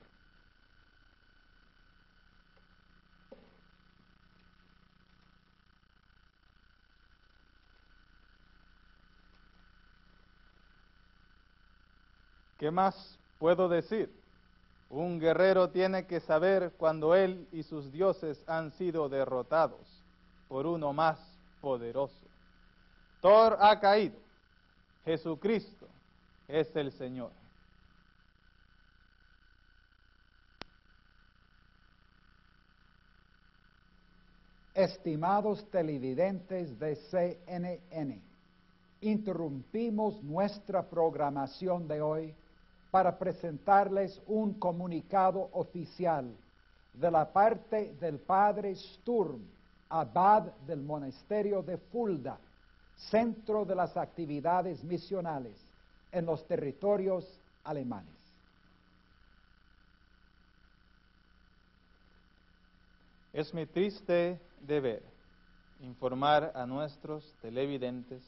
¿Qué 12.57 12.71
más 12.71 13.17
puedo 13.37 13.69
decir? 13.69 14.11
Un 14.89 15.19
guerrero 15.19 15.69
tiene 15.69 16.05
que 16.07 16.19
saber 16.21 16.73
cuando 16.77 17.13
él 17.13 17.47
y 17.51 17.63
sus 17.63 17.91
dioses 17.91 18.41
han 18.47 18.71
sido 18.71 19.09
derrotados 19.09 19.85
por 20.47 20.65
uno 20.65 20.93
más 20.93 21.19
poderoso. 21.61 22.25
Thor 23.21 23.57
ha 23.59 23.79
caído. 23.79 24.15
Jesucristo 25.03 25.87
es 26.47 26.73
el 26.75 26.91
Señor. 26.93 27.31
Estimados 34.73 35.69
televidentes 35.71 36.77
de 36.77 36.95
CNN, 36.95 38.21
interrumpimos 39.01 40.21
nuestra 40.23 40.87
programación 40.87 41.87
de 41.87 42.01
hoy 42.01 42.35
para 42.91 43.17
presentarles 43.17 44.21
un 44.27 44.53
comunicado 44.53 45.49
oficial 45.53 46.35
de 46.93 47.11
la 47.11 47.31
parte 47.31 47.93
del 47.99 48.19
padre 48.19 48.75
Sturm, 48.75 49.41
abad 49.89 50.43
del 50.65 50.81
monasterio 50.81 51.61
de 51.61 51.77
Fulda, 51.77 52.39
centro 52.95 53.65
de 53.65 53.75
las 53.75 53.95
actividades 53.95 54.83
misionales 54.83 55.55
en 56.11 56.25
los 56.25 56.45
territorios 56.47 57.39
alemanes. 57.63 58.15
Es 63.33 63.53
mi 63.53 63.67
triste 63.67 64.39
deber 64.61 65.03
informar 65.81 66.51
a 66.55 66.65
nuestros 66.65 67.35
televidentes 67.41 68.23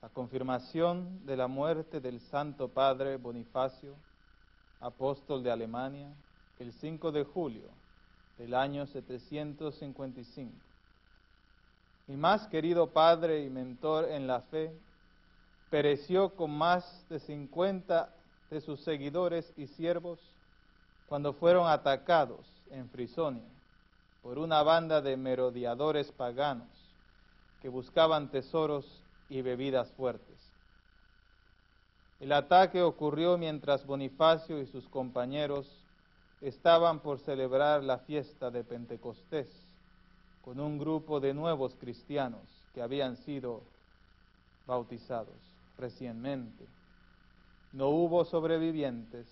la 0.00 0.08
confirmación 0.10 1.26
de 1.26 1.36
la 1.36 1.48
muerte 1.48 2.00
del 2.00 2.20
Santo 2.20 2.68
Padre 2.68 3.16
Bonifacio, 3.16 3.94
apóstol 4.80 5.42
de 5.42 5.50
Alemania, 5.50 6.08
el 6.60 6.72
5 6.72 7.10
de 7.10 7.24
julio 7.24 7.68
del 8.38 8.54
año 8.54 8.86
755. 8.86 10.52
Mi 12.06 12.16
más 12.16 12.46
querido 12.46 12.86
padre 12.86 13.44
y 13.44 13.50
mentor 13.50 14.08
en 14.10 14.26
la 14.26 14.40
fe 14.42 14.72
pereció 15.68 16.30
con 16.30 16.52
más 16.52 17.04
de 17.10 17.18
50 17.18 18.08
de 18.50 18.60
sus 18.60 18.80
seguidores 18.80 19.52
y 19.56 19.66
siervos 19.66 20.18
cuando 21.08 21.32
fueron 21.32 21.66
atacados 21.66 22.46
en 22.70 22.88
Frisonia 22.88 23.48
por 24.22 24.38
una 24.38 24.62
banda 24.62 25.00
de 25.00 25.16
merodeadores 25.16 26.10
paganos 26.12 26.68
que 27.60 27.68
buscaban 27.68 28.30
tesoros 28.30 28.86
y 29.28 29.42
bebidas 29.42 29.90
fuertes. 29.92 30.38
El 32.20 32.32
ataque 32.32 32.82
ocurrió 32.82 33.38
mientras 33.38 33.86
Bonifacio 33.86 34.60
y 34.60 34.66
sus 34.66 34.88
compañeros 34.88 35.84
estaban 36.40 37.00
por 37.00 37.18
celebrar 37.18 37.84
la 37.84 37.98
fiesta 37.98 38.50
de 38.50 38.64
Pentecostés 38.64 39.48
con 40.42 40.60
un 40.60 40.78
grupo 40.78 41.20
de 41.20 41.34
nuevos 41.34 41.74
cristianos 41.76 42.40
que 42.74 42.82
habían 42.82 43.16
sido 43.16 43.62
bautizados 44.66 45.36
recientemente. 45.76 46.66
No 47.72 47.88
hubo 47.88 48.24
sobrevivientes. 48.24 49.26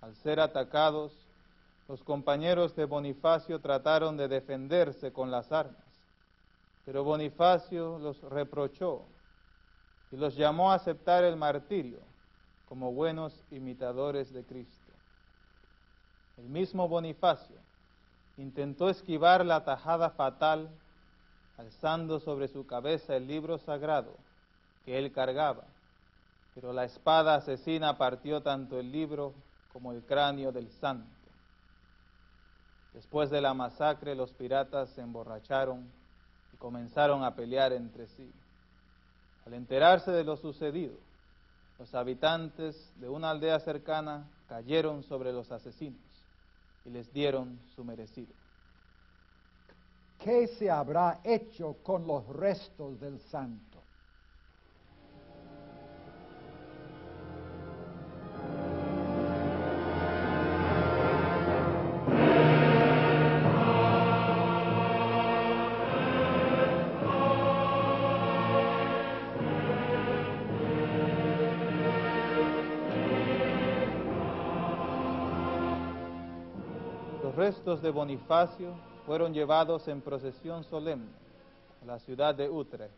Al 0.00 0.14
ser 0.16 0.40
atacados, 0.40 1.12
los 1.88 2.02
compañeros 2.02 2.74
de 2.76 2.84
Bonifacio 2.84 3.60
trataron 3.60 4.16
de 4.16 4.28
defenderse 4.28 5.12
con 5.12 5.30
las 5.30 5.50
armas, 5.52 5.85
pero 6.86 7.02
Bonifacio 7.02 7.98
los 7.98 8.22
reprochó 8.22 9.02
y 10.12 10.16
los 10.16 10.36
llamó 10.36 10.70
a 10.70 10.76
aceptar 10.76 11.24
el 11.24 11.36
martirio 11.36 11.98
como 12.68 12.92
buenos 12.92 13.44
imitadores 13.50 14.32
de 14.32 14.44
Cristo. 14.44 14.92
El 16.38 16.44
mismo 16.44 16.88
Bonifacio 16.88 17.56
intentó 18.36 18.88
esquivar 18.88 19.44
la 19.44 19.64
tajada 19.64 20.10
fatal 20.10 20.70
alzando 21.58 22.20
sobre 22.20 22.46
su 22.46 22.66
cabeza 22.66 23.16
el 23.16 23.26
libro 23.26 23.58
sagrado 23.58 24.14
que 24.84 24.96
él 24.96 25.10
cargaba, 25.10 25.64
pero 26.54 26.72
la 26.72 26.84
espada 26.84 27.34
asesina 27.34 27.98
partió 27.98 28.42
tanto 28.42 28.78
el 28.78 28.92
libro 28.92 29.32
como 29.72 29.90
el 29.90 30.04
cráneo 30.04 30.52
del 30.52 30.70
santo. 30.70 31.10
Después 32.94 33.28
de 33.28 33.40
la 33.40 33.54
masacre 33.54 34.14
los 34.14 34.32
piratas 34.32 34.90
se 34.90 35.00
emborracharon 35.00 35.95
comenzaron 36.58 37.24
a 37.24 37.34
pelear 37.34 37.72
entre 37.72 38.06
sí. 38.08 38.30
Al 39.46 39.54
enterarse 39.54 40.10
de 40.10 40.24
lo 40.24 40.36
sucedido, 40.36 40.94
los 41.78 41.94
habitantes 41.94 42.90
de 42.96 43.08
una 43.08 43.30
aldea 43.30 43.60
cercana 43.60 44.26
cayeron 44.48 45.02
sobre 45.02 45.32
los 45.32 45.50
asesinos 45.52 46.00
y 46.84 46.90
les 46.90 47.12
dieron 47.12 47.58
su 47.74 47.84
merecido. 47.84 48.32
¿Qué 50.18 50.46
se 50.46 50.70
habrá 50.70 51.20
hecho 51.22 51.76
con 51.82 52.06
los 52.06 52.26
restos 52.28 52.98
del 53.00 53.20
santo? 53.20 53.75
Restos 77.46 77.80
de 77.80 77.90
Bonifacio 77.90 78.74
fueron 79.06 79.32
llevados 79.32 79.86
en 79.86 80.00
procesión 80.00 80.64
solemne 80.64 81.12
a 81.80 81.84
la 81.84 82.00
ciudad 82.00 82.34
de 82.34 82.50
Utrecht, 82.50 82.92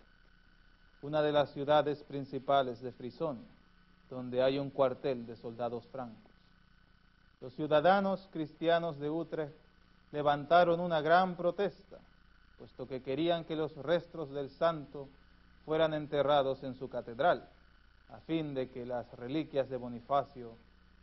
una 1.03 1.21
de 1.21 1.33
las 1.33 1.51
ciudades 1.51 2.03
principales 2.05 2.81
de 2.81 2.91
Frisonia, 2.93 3.45
donde 4.09 4.43
hay 4.43 4.59
un 4.59 4.71
cuartel 4.71 5.27
de 5.27 5.37
soldados 5.37 5.87
francos. 5.89 6.33
Los 7.43 7.53
ciudadanos 7.57 8.27
cristianos 8.33 8.99
de 8.99 9.11
Utrecht 9.11 9.53
levantaron 10.13 10.81
una 10.81 11.03
gran 11.03 11.37
protesta, 11.37 11.99
puesto 12.57 12.89
que 12.89 13.03
querían 13.03 13.45
que 13.45 13.55
los 13.55 13.77
restos 13.77 14.31
del 14.31 14.49
santo 14.49 15.09
fueran 15.67 15.93
enterrados 15.93 16.63
en 16.63 16.75
su 16.75 16.89
catedral, 16.89 17.47
a 18.09 18.19
fin 18.21 18.55
de 18.55 18.71
que 18.71 18.87
las 18.87 19.13
reliquias 19.13 19.69
de 19.69 19.77
Bonifacio 19.77 20.53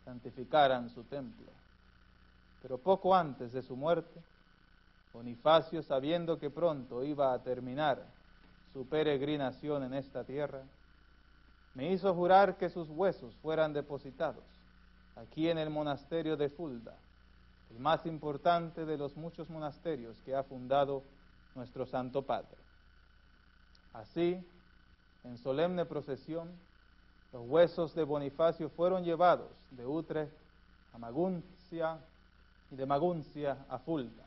santificaran 0.04 0.90
su 0.90 1.04
templo. 1.04 1.46
Pero 2.66 2.78
poco 2.78 3.14
antes 3.14 3.52
de 3.52 3.62
su 3.62 3.76
muerte, 3.76 4.20
Bonifacio, 5.12 5.84
sabiendo 5.84 6.36
que 6.36 6.50
pronto 6.50 7.04
iba 7.04 7.32
a 7.32 7.38
terminar 7.38 8.04
su 8.72 8.84
peregrinación 8.88 9.84
en 9.84 9.94
esta 9.94 10.24
tierra, 10.24 10.62
me 11.74 11.92
hizo 11.92 12.12
jurar 12.12 12.56
que 12.56 12.68
sus 12.68 12.90
huesos 12.90 13.32
fueran 13.36 13.72
depositados 13.72 14.42
aquí 15.14 15.48
en 15.48 15.58
el 15.58 15.70
monasterio 15.70 16.36
de 16.36 16.48
Fulda, 16.48 16.96
el 17.70 17.78
más 17.78 18.04
importante 18.04 18.84
de 18.84 18.98
los 18.98 19.16
muchos 19.16 19.48
monasterios 19.48 20.20
que 20.24 20.34
ha 20.34 20.42
fundado 20.42 21.04
nuestro 21.54 21.86
Santo 21.86 22.22
Padre. 22.22 22.56
Así, 23.92 24.44
en 25.22 25.38
solemne 25.38 25.84
procesión, 25.84 26.50
los 27.32 27.48
huesos 27.48 27.94
de 27.94 28.02
Bonifacio 28.02 28.68
fueron 28.70 29.04
llevados 29.04 29.52
de 29.70 29.86
Utrecht 29.86 30.32
a 30.92 30.98
Maguncia 30.98 32.00
de 32.76 32.86
Maguncia 32.86 33.64
a 33.68 33.78
Fulda. 33.78 34.24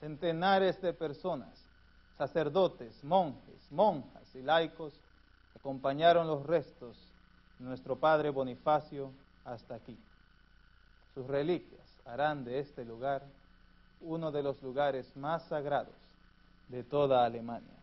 Centenares 0.00 0.80
de 0.82 0.92
personas, 0.92 1.64
sacerdotes, 2.18 3.02
monjes, 3.04 3.70
monjas 3.70 4.34
y 4.34 4.42
laicos 4.42 4.92
acompañaron 5.56 6.26
los 6.26 6.44
restos 6.44 6.96
de 7.58 7.66
nuestro 7.66 7.96
Padre 7.96 8.30
Bonifacio 8.30 9.12
hasta 9.44 9.76
aquí. 9.76 9.96
sus 11.14 11.26
reliquias 11.26 11.82
harán 12.06 12.42
de 12.44 12.58
este 12.58 12.84
lugar 12.84 13.22
uno 14.00 14.32
de 14.32 14.42
los 14.42 14.62
lugares 14.62 15.14
más 15.16 15.42
sagrados 15.44 15.94
de 16.68 16.82
toda 16.82 17.24
Alemania. 17.24 17.76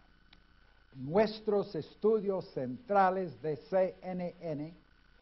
Nuestros 0.96 1.76
estudios 1.76 2.46
centrales 2.46 3.40
de 3.42 3.56
CNN 3.56 4.74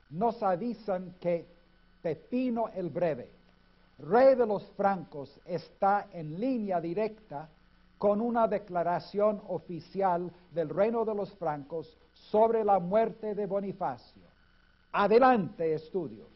nos 0.09 0.41
avisan 0.41 1.13
que 1.19 1.45
Pepino 2.01 2.69
el 2.69 2.89
Breve, 2.89 3.29
rey 3.99 4.35
de 4.35 4.45
los 4.45 4.69
francos, 4.71 5.39
está 5.45 6.07
en 6.11 6.39
línea 6.39 6.79
directa 6.79 7.49
con 7.97 8.21
una 8.21 8.47
declaración 8.47 9.41
oficial 9.47 10.31
del 10.51 10.69
reino 10.69 11.03
de 11.03 11.15
los 11.15 11.33
francos 11.35 11.97
sobre 12.13 12.63
la 12.63 12.79
muerte 12.79 13.33
de 13.33 13.45
Bonifacio. 13.47 14.23
Adelante, 14.91 15.73
estudios. 15.73 16.27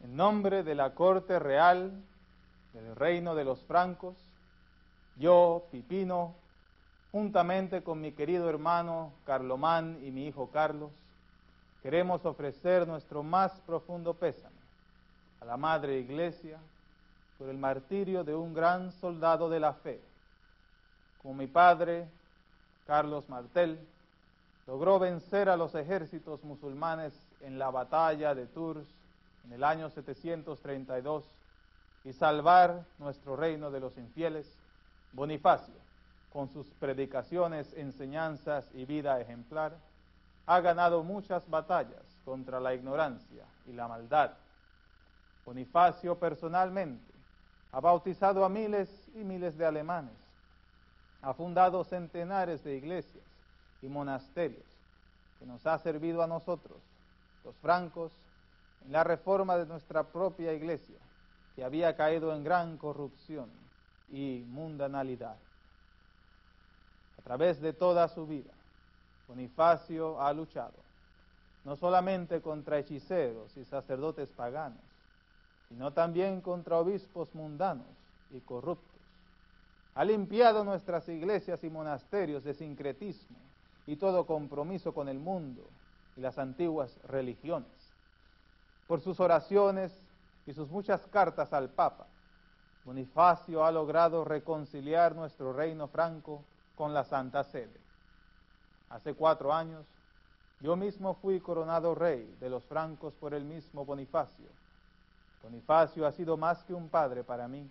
En 0.00 0.16
nombre 0.16 0.62
de 0.62 0.74
la 0.74 0.94
corte 0.94 1.38
real 1.38 2.04
del 2.74 2.94
reino 2.94 3.34
de 3.34 3.44
los 3.44 3.62
francos, 3.62 4.31
yo, 5.16 5.64
Pipino, 5.70 6.34
juntamente 7.10 7.82
con 7.82 8.00
mi 8.00 8.12
querido 8.12 8.48
hermano 8.48 9.12
Carlomán 9.26 9.98
y 10.02 10.10
mi 10.10 10.26
hijo 10.26 10.50
Carlos, 10.50 10.90
queremos 11.82 12.24
ofrecer 12.24 12.86
nuestro 12.86 13.22
más 13.22 13.52
profundo 13.66 14.14
pésame 14.14 14.62
a 15.40 15.44
la 15.44 15.56
Madre 15.56 15.98
Iglesia 15.98 16.58
por 17.38 17.48
el 17.48 17.58
martirio 17.58 18.24
de 18.24 18.34
un 18.34 18.54
gran 18.54 18.92
soldado 18.92 19.50
de 19.50 19.60
la 19.60 19.72
fe. 19.74 20.00
Como 21.20 21.34
mi 21.34 21.46
padre, 21.46 22.08
Carlos 22.86 23.28
Martel, 23.28 23.78
logró 24.66 24.98
vencer 24.98 25.48
a 25.48 25.56
los 25.56 25.74
ejércitos 25.74 26.42
musulmanes 26.44 27.12
en 27.40 27.58
la 27.58 27.70
batalla 27.70 28.34
de 28.34 28.46
Tours 28.46 28.86
en 29.44 29.52
el 29.52 29.64
año 29.64 29.90
732 29.90 31.24
y 32.04 32.12
salvar 32.12 32.84
nuestro 32.98 33.36
reino 33.36 33.70
de 33.70 33.80
los 33.80 33.96
infieles, 33.96 34.46
Bonifacio, 35.12 35.74
con 36.32 36.48
sus 36.48 36.66
predicaciones, 36.80 37.74
enseñanzas 37.74 38.64
y 38.72 38.86
vida 38.86 39.20
ejemplar, 39.20 39.76
ha 40.46 40.60
ganado 40.60 41.04
muchas 41.04 41.48
batallas 41.50 42.02
contra 42.24 42.60
la 42.60 42.74
ignorancia 42.74 43.44
y 43.66 43.72
la 43.72 43.88
maldad. 43.88 44.32
Bonifacio 45.44 46.18
personalmente 46.18 47.12
ha 47.72 47.80
bautizado 47.80 48.44
a 48.44 48.48
miles 48.48 48.88
y 49.14 49.18
miles 49.18 49.58
de 49.58 49.66
alemanes, 49.66 50.16
ha 51.20 51.34
fundado 51.34 51.84
centenares 51.84 52.64
de 52.64 52.76
iglesias 52.76 53.24
y 53.82 53.88
monasterios 53.88 54.64
que 55.38 55.46
nos 55.46 55.66
ha 55.66 55.78
servido 55.78 56.22
a 56.22 56.26
nosotros, 56.26 56.78
los 57.44 57.54
francos, 57.56 58.12
en 58.86 58.92
la 58.92 59.04
reforma 59.04 59.56
de 59.56 59.66
nuestra 59.66 60.04
propia 60.04 60.52
iglesia, 60.52 60.96
que 61.54 61.64
había 61.64 61.96
caído 61.96 62.34
en 62.34 62.42
gran 62.42 62.78
corrupción 62.78 63.48
y 64.12 64.44
mundanalidad. 64.48 65.36
A 67.18 67.22
través 67.22 67.60
de 67.60 67.72
toda 67.72 68.06
su 68.08 68.26
vida, 68.26 68.52
Bonifacio 69.26 70.20
ha 70.20 70.32
luchado 70.32 70.82
no 71.64 71.76
solamente 71.76 72.40
contra 72.40 72.78
hechiceros 72.78 73.56
y 73.56 73.64
sacerdotes 73.64 74.28
paganos, 74.30 74.80
sino 75.68 75.92
también 75.92 76.40
contra 76.40 76.78
obispos 76.78 77.34
mundanos 77.34 77.86
y 78.30 78.40
corruptos. 78.40 79.00
Ha 79.94 80.04
limpiado 80.04 80.64
nuestras 80.64 81.08
iglesias 81.08 81.62
y 81.64 81.70
monasterios 81.70 82.44
de 82.44 82.54
sincretismo 82.54 83.36
y 83.86 83.96
todo 83.96 84.26
compromiso 84.26 84.92
con 84.92 85.08
el 85.08 85.18
mundo 85.18 85.62
y 86.16 86.20
las 86.20 86.38
antiguas 86.38 86.96
religiones. 87.04 87.70
Por 88.88 89.00
sus 89.00 89.20
oraciones 89.20 89.92
y 90.46 90.52
sus 90.52 90.68
muchas 90.68 91.06
cartas 91.08 91.52
al 91.52 91.68
Papa, 91.70 92.06
Bonifacio 92.84 93.64
ha 93.64 93.70
logrado 93.70 94.24
reconciliar 94.24 95.14
nuestro 95.14 95.52
reino 95.52 95.86
franco 95.86 96.42
con 96.74 96.92
la 96.92 97.04
Santa 97.04 97.44
Sede. 97.44 97.80
Hace 98.90 99.14
cuatro 99.14 99.52
años, 99.52 99.86
yo 100.60 100.74
mismo 100.74 101.14
fui 101.14 101.40
coronado 101.40 101.94
rey 101.94 102.36
de 102.40 102.50
los 102.50 102.64
francos 102.64 103.14
por 103.14 103.34
el 103.34 103.44
mismo 103.44 103.84
Bonifacio. 103.84 104.46
Bonifacio 105.42 106.06
ha 106.06 106.12
sido 106.12 106.36
más 106.36 106.62
que 106.64 106.74
un 106.74 106.88
padre 106.88 107.22
para 107.22 107.46
mí 107.46 107.68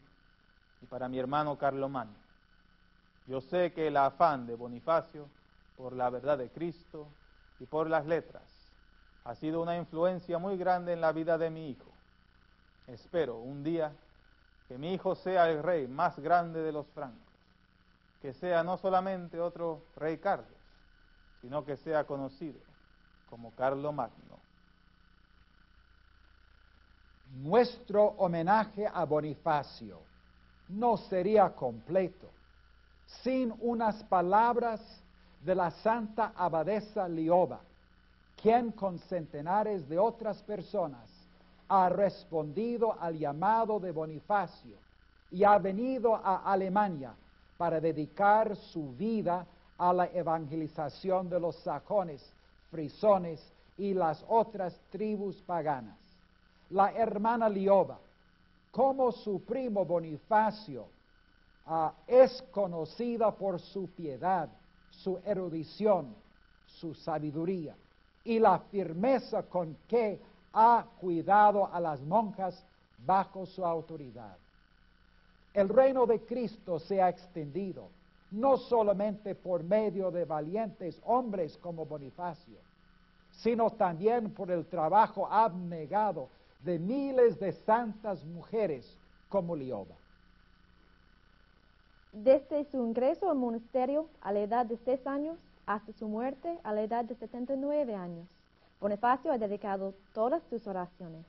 y 0.82 0.86
para 0.86 1.10
mi 1.10 1.20
hermano 1.20 1.58
Carlomán. 1.58 2.10
Yo 3.28 3.42
sé 3.42 3.72
que 3.74 3.88
el 3.88 3.98
afán 3.98 4.48
de 4.48 4.56
Bonifacio 4.56 5.28
por 5.78 5.94
la 5.94 6.10
verdad 6.10 6.38
de 6.38 6.50
Cristo 6.50 7.08
y 7.60 7.66
por 7.66 7.90
las 7.90 8.06
letras 8.06 8.44
ha 9.26 9.36
sido 9.36 9.62
una 9.62 9.78
influencia 9.78 10.38
muy 10.38 10.58
grande 10.58 10.94
en 10.94 11.02
la 11.02 11.12
vida 11.12 11.38
de 11.38 11.50
mi 11.50 11.70
hijo. 11.70 11.92
Espero 12.88 13.38
un 13.38 13.64
día 13.64 13.92
que 14.72 14.78
mi 14.78 14.94
hijo 14.94 15.16
sea 15.16 15.50
el 15.50 15.62
rey 15.62 15.86
más 15.86 16.18
grande 16.18 16.62
de 16.62 16.72
los 16.72 16.88
francos, 16.92 17.28
que 18.22 18.32
sea 18.32 18.64
no 18.64 18.78
solamente 18.78 19.38
otro 19.38 19.84
rey 19.98 20.18
Carlos, 20.18 20.48
sino 21.42 21.66
que 21.66 21.76
sea 21.76 22.06
conocido 22.06 22.58
como 23.30 23.54
Carlo 23.54 23.92
Magno. 23.92 24.40
Nuestro 27.34 28.02
homenaje 28.18 28.88
a 28.88 29.04
Bonifacio 29.04 30.00
no 30.70 30.96
sería 30.96 31.54
completo 31.54 32.30
sin 33.24 33.54
unas 33.60 34.02
palabras 34.06 34.80
de 35.42 35.54
la 35.54 35.70
Santa 35.70 36.32
Abadesa 36.34 37.10
Lioba, 37.10 37.60
quien 38.42 38.72
con 38.72 39.00
centenares 39.00 39.90
de 39.90 40.00
otras 40.00 40.42
personas 40.44 41.11
ha 41.74 41.88
respondido 41.88 43.00
al 43.00 43.18
llamado 43.18 43.80
de 43.80 43.92
Bonifacio 43.92 44.76
y 45.32 45.46
ha 45.46 45.58
venido 45.58 46.14
a 46.14 46.52
Alemania 46.52 47.16
para 47.58 47.80
dedicar 47.80 48.58
su 48.58 48.92
vida 48.92 49.48
a 49.78 49.94
la 49.94 50.08
evangelización 50.08 51.30
de 51.30 51.40
los 51.40 51.56
sajones, 51.64 52.22
frisones 52.70 53.42
y 53.78 53.94
las 53.94 54.22
otras 54.28 54.78
tribus 54.90 55.42
paganas. 55.44 55.98
La 56.72 56.92
hermana 56.92 57.48
Lioba, 57.48 58.00
como 58.70 59.14
su 59.14 59.42
primo 59.46 59.86
Bonifacio, 59.86 60.88
ah, 61.68 61.94
es 62.06 62.42
conocida 62.52 63.32
por 63.32 63.62
su 63.62 63.88
piedad, 63.92 64.50
su 64.90 65.18
erudición, 65.24 66.14
su 66.66 66.94
sabiduría 66.94 67.78
y 68.26 68.40
la 68.40 68.60
firmeza 68.60 69.44
con 69.44 69.78
que 69.88 70.20
ha 70.54 70.86
cuidado 71.00 71.74
a 71.74 71.80
las 71.80 72.02
monjas 72.02 72.64
bajo 73.06 73.46
su 73.46 73.66
autoridad. 73.66 74.38
El 75.54 75.70
reino 75.70 76.06
de 76.06 76.20
Cristo 76.22 76.80
se 76.80 77.02
ha 77.02 77.10
extendido 77.10 77.90
no 78.32 78.58
solamente 78.58 79.36
por 79.36 79.64
medio 79.64 80.10
de 80.10 80.24
valientes 80.24 81.00
hombres 81.04 81.58
como 81.58 81.86
Bonifacio, 81.86 82.58
sino 83.32 83.70
también 83.72 84.34
por 84.34 84.50
el 84.52 84.66
trabajo 84.66 85.28
abnegado 85.28 86.30
de 86.64 86.80
miles 86.80 87.40
de 87.40 87.52
santas 87.52 88.24
mujeres 88.24 88.98
como 89.30 89.56
Lioba. 89.56 89.96
Desde 92.14 92.66
su 92.66 92.78
ingreso 92.78 93.30
al 93.30 93.38
monasterio 93.38 94.08
a 94.22 94.32
la 94.32 94.42
edad 94.42 94.66
de 94.66 94.78
seis 94.78 95.06
años 95.08 95.38
hasta 95.66 95.94
su 95.94 96.08
muerte 96.08 96.60
a 96.64 96.74
la 96.74 96.82
edad 96.82 97.06
de 97.06 97.16
79 97.16 97.96
años, 97.96 98.28
Bonifacio 98.82 99.32
ha 99.32 99.38
dedicado 99.38 99.94
todas 100.12 100.42
sus 100.50 100.66
oraciones, 100.66 101.24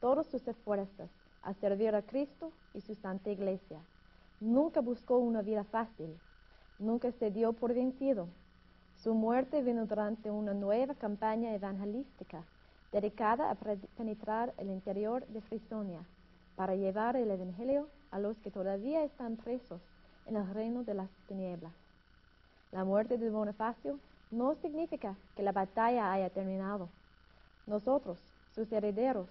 todos 0.00 0.26
sus 0.26 0.48
esfuerzos 0.48 1.10
a 1.42 1.52
servir 1.52 1.94
a 1.94 2.00
Cristo 2.00 2.50
y 2.72 2.80
su 2.80 2.94
Santa 2.94 3.28
Iglesia. 3.28 3.78
Nunca 4.40 4.80
buscó 4.80 5.18
una 5.18 5.42
vida 5.42 5.64
fácil, 5.64 6.18
nunca 6.78 7.12
se 7.12 7.30
dio 7.30 7.52
por 7.52 7.74
vencido. 7.74 8.26
Su 9.02 9.12
muerte 9.12 9.62
vino 9.62 9.84
durante 9.84 10.30
una 10.30 10.54
nueva 10.54 10.94
campaña 10.94 11.54
evangelística 11.54 12.42
dedicada 12.90 13.50
a 13.50 13.54
penetrar 13.98 14.54
el 14.56 14.70
interior 14.70 15.26
de 15.26 15.42
Frisonia 15.42 16.00
para 16.56 16.74
llevar 16.74 17.16
el 17.16 17.30
Evangelio 17.30 17.86
a 18.12 18.18
los 18.18 18.38
que 18.38 18.50
todavía 18.50 19.04
están 19.04 19.36
presos 19.36 19.82
en 20.24 20.36
el 20.36 20.54
reino 20.54 20.84
de 20.84 20.94
las 20.94 21.10
tinieblas. 21.28 21.74
La 22.72 22.82
muerte 22.82 23.18
de 23.18 23.28
Bonifacio 23.28 23.98
no 24.34 24.54
significa 24.56 25.16
que 25.36 25.42
la 25.42 25.52
batalla 25.52 26.12
haya 26.12 26.28
terminado. 26.30 26.88
Nosotros, 27.66 28.18
sus 28.54 28.70
herederos, 28.72 29.28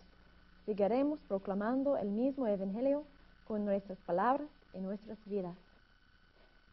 seguiremos 0.66 1.20
proclamando 1.28 1.98
el 1.98 2.10
mismo 2.10 2.48
Evangelio 2.48 3.04
con 3.48 3.66
nuestras 3.66 3.98
palabras 4.00 4.48
y 4.74 4.80
nuestras 4.80 5.18
vidas. 5.26 5.56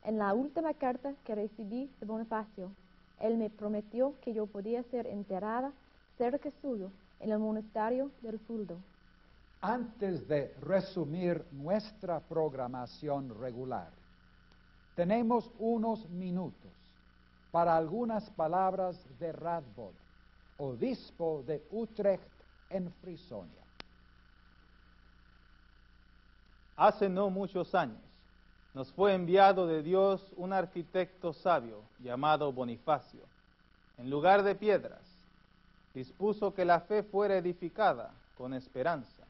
En 0.05 0.19
la 0.19 0.33
última 0.33 0.73
carta 0.75 1.13
que 1.25 1.35
recibí 1.35 1.91
de 2.01 2.07
Bonifacio, 2.07 2.71
él 3.19 3.37
me 3.37 3.51
prometió 3.51 4.15
que 4.23 4.33
yo 4.33 4.47
podía 4.47 4.83
ser 4.85 5.07
enterrada 5.07 5.73
cerca 6.17 6.51
suyo 6.63 6.91
en 7.19 7.33
el 7.33 7.39
monasterio 7.39 8.11
del 8.23 8.39
Fuldo. 8.39 8.77
Antes 9.61 10.27
de 10.27 10.55
resumir 10.63 11.45
nuestra 11.53 12.21
programación 12.21 13.39
regular, 13.39 13.91
tenemos 14.95 15.51
unos 15.59 16.09
minutos 16.09 16.80
para 17.51 17.77
algunas 17.77 18.31
palabras 18.31 18.97
de 19.19 19.33
Radbod, 19.33 19.93
obispo 20.59 21.43
de 21.47 21.63
Utrecht 21.71 22.23
en 22.71 22.93
Frisonia. 23.01 23.63
Hace 26.77 27.09
no 27.09 27.29
muchos 27.31 27.75
años 27.75 28.01
nos 28.73 28.93
fue 28.93 29.15
enviado 29.15 29.67
de 29.67 29.83
Dios 29.83 30.33
un 30.37 30.53
arquitecto 30.53 31.33
sabio 31.33 31.83
llamado 31.99 32.53
Bonifacio. 32.53 33.21
En 33.99 34.09
lugar 34.09 34.45
de 34.45 34.55
piedras, 34.55 35.01
dispuso 35.93 36.55
que 36.55 36.65
la 36.65 36.81
fe 36.81 37.03
fuera 37.03 37.37
edificada 37.37 38.13
con 38.39 38.55
esperanza. 38.55 39.25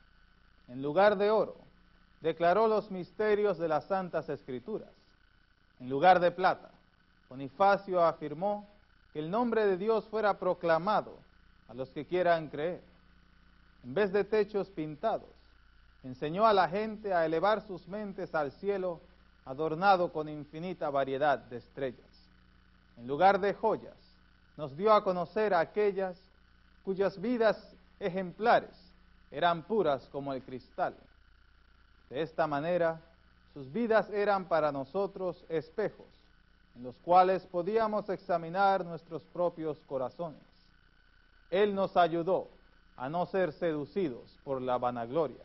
En 0.68 0.82
lugar 0.82 1.16
de 1.16 1.30
oro, 1.30 1.56
declaró 2.20 2.68
los 2.68 2.90
misterios 2.90 3.58
de 3.58 3.68
las 3.68 3.86
santas 3.86 4.28
escrituras. 4.28 4.90
En 5.80 5.88
lugar 5.88 6.20
de 6.20 6.30
plata, 6.30 6.70
Bonifacio 7.30 8.04
afirmó 8.04 8.66
que 9.12 9.20
el 9.20 9.30
nombre 9.30 9.64
de 9.64 9.76
Dios 9.76 10.04
fuera 10.06 10.36
proclamado 10.36 11.16
a 11.68 11.74
los 11.74 11.88
que 11.90 12.04
quieran 12.04 12.48
creer. 12.48 12.82
En 13.84 13.94
vez 13.94 14.12
de 14.12 14.24
techos 14.24 14.68
pintados, 14.68 15.30
enseñó 16.02 16.44
a 16.44 16.52
la 16.52 16.68
gente 16.68 17.14
a 17.14 17.24
elevar 17.24 17.62
sus 17.62 17.86
mentes 17.86 18.34
al 18.34 18.50
cielo 18.50 19.00
adornado 19.44 20.12
con 20.12 20.28
infinita 20.28 20.90
variedad 20.90 21.38
de 21.38 21.58
estrellas. 21.58 22.28
En 22.96 23.06
lugar 23.06 23.38
de 23.38 23.54
joyas, 23.54 23.96
nos 24.56 24.76
dio 24.76 24.92
a 24.92 25.04
conocer 25.04 25.54
a 25.54 25.60
aquellas 25.60 26.20
cuyas 26.84 27.20
vidas 27.20 27.76
ejemplares 28.00 28.92
eran 29.30 29.62
puras 29.62 30.08
como 30.10 30.32
el 30.32 30.42
cristal. 30.42 30.96
De 32.08 32.22
esta 32.22 32.48
manera, 32.48 33.00
sus 33.54 33.72
vidas 33.72 34.10
eran 34.10 34.46
para 34.46 34.72
nosotros 34.72 35.44
espejos 35.48 36.19
en 36.76 36.84
los 36.84 36.96
cuales 36.98 37.44
podíamos 37.46 38.08
examinar 38.08 38.84
nuestros 38.84 39.22
propios 39.24 39.78
corazones. 39.86 40.40
Él 41.50 41.74
nos 41.74 41.96
ayudó 41.96 42.48
a 42.96 43.08
no 43.08 43.26
ser 43.26 43.52
seducidos 43.52 44.38
por 44.44 44.60
la 44.62 44.78
vanagloria. 44.78 45.44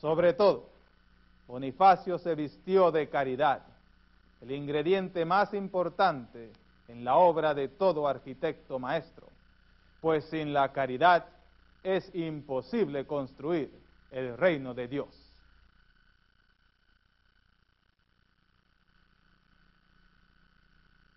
Sobre 0.00 0.32
todo, 0.32 0.68
Bonifacio 1.46 2.18
se 2.18 2.34
vistió 2.34 2.92
de 2.92 3.08
caridad, 3.08 3.62
el 4.42 4.52
ingrediente 4.52 5.24
más 5.24 5.54
importante 5.54 6.52
en 6.88 7.04
la 7.04 7.16
obra 7.16 7.54
de 7.54 7.68
todo 7.68 8.06
arquitecto 8.06 8.78
maestro, 8.78 9.26
pues 10.00 10.24
sin 10.26 10.52
la 10.52 10.72
caridad 10.72 11.26
es 11.82 12.14
imposible 12.14 13.06
construir 13.06 13.72
el 14.10 14.36
reino 14.36 14.74
de 14.74 14.88
Dios. 14.88 15.08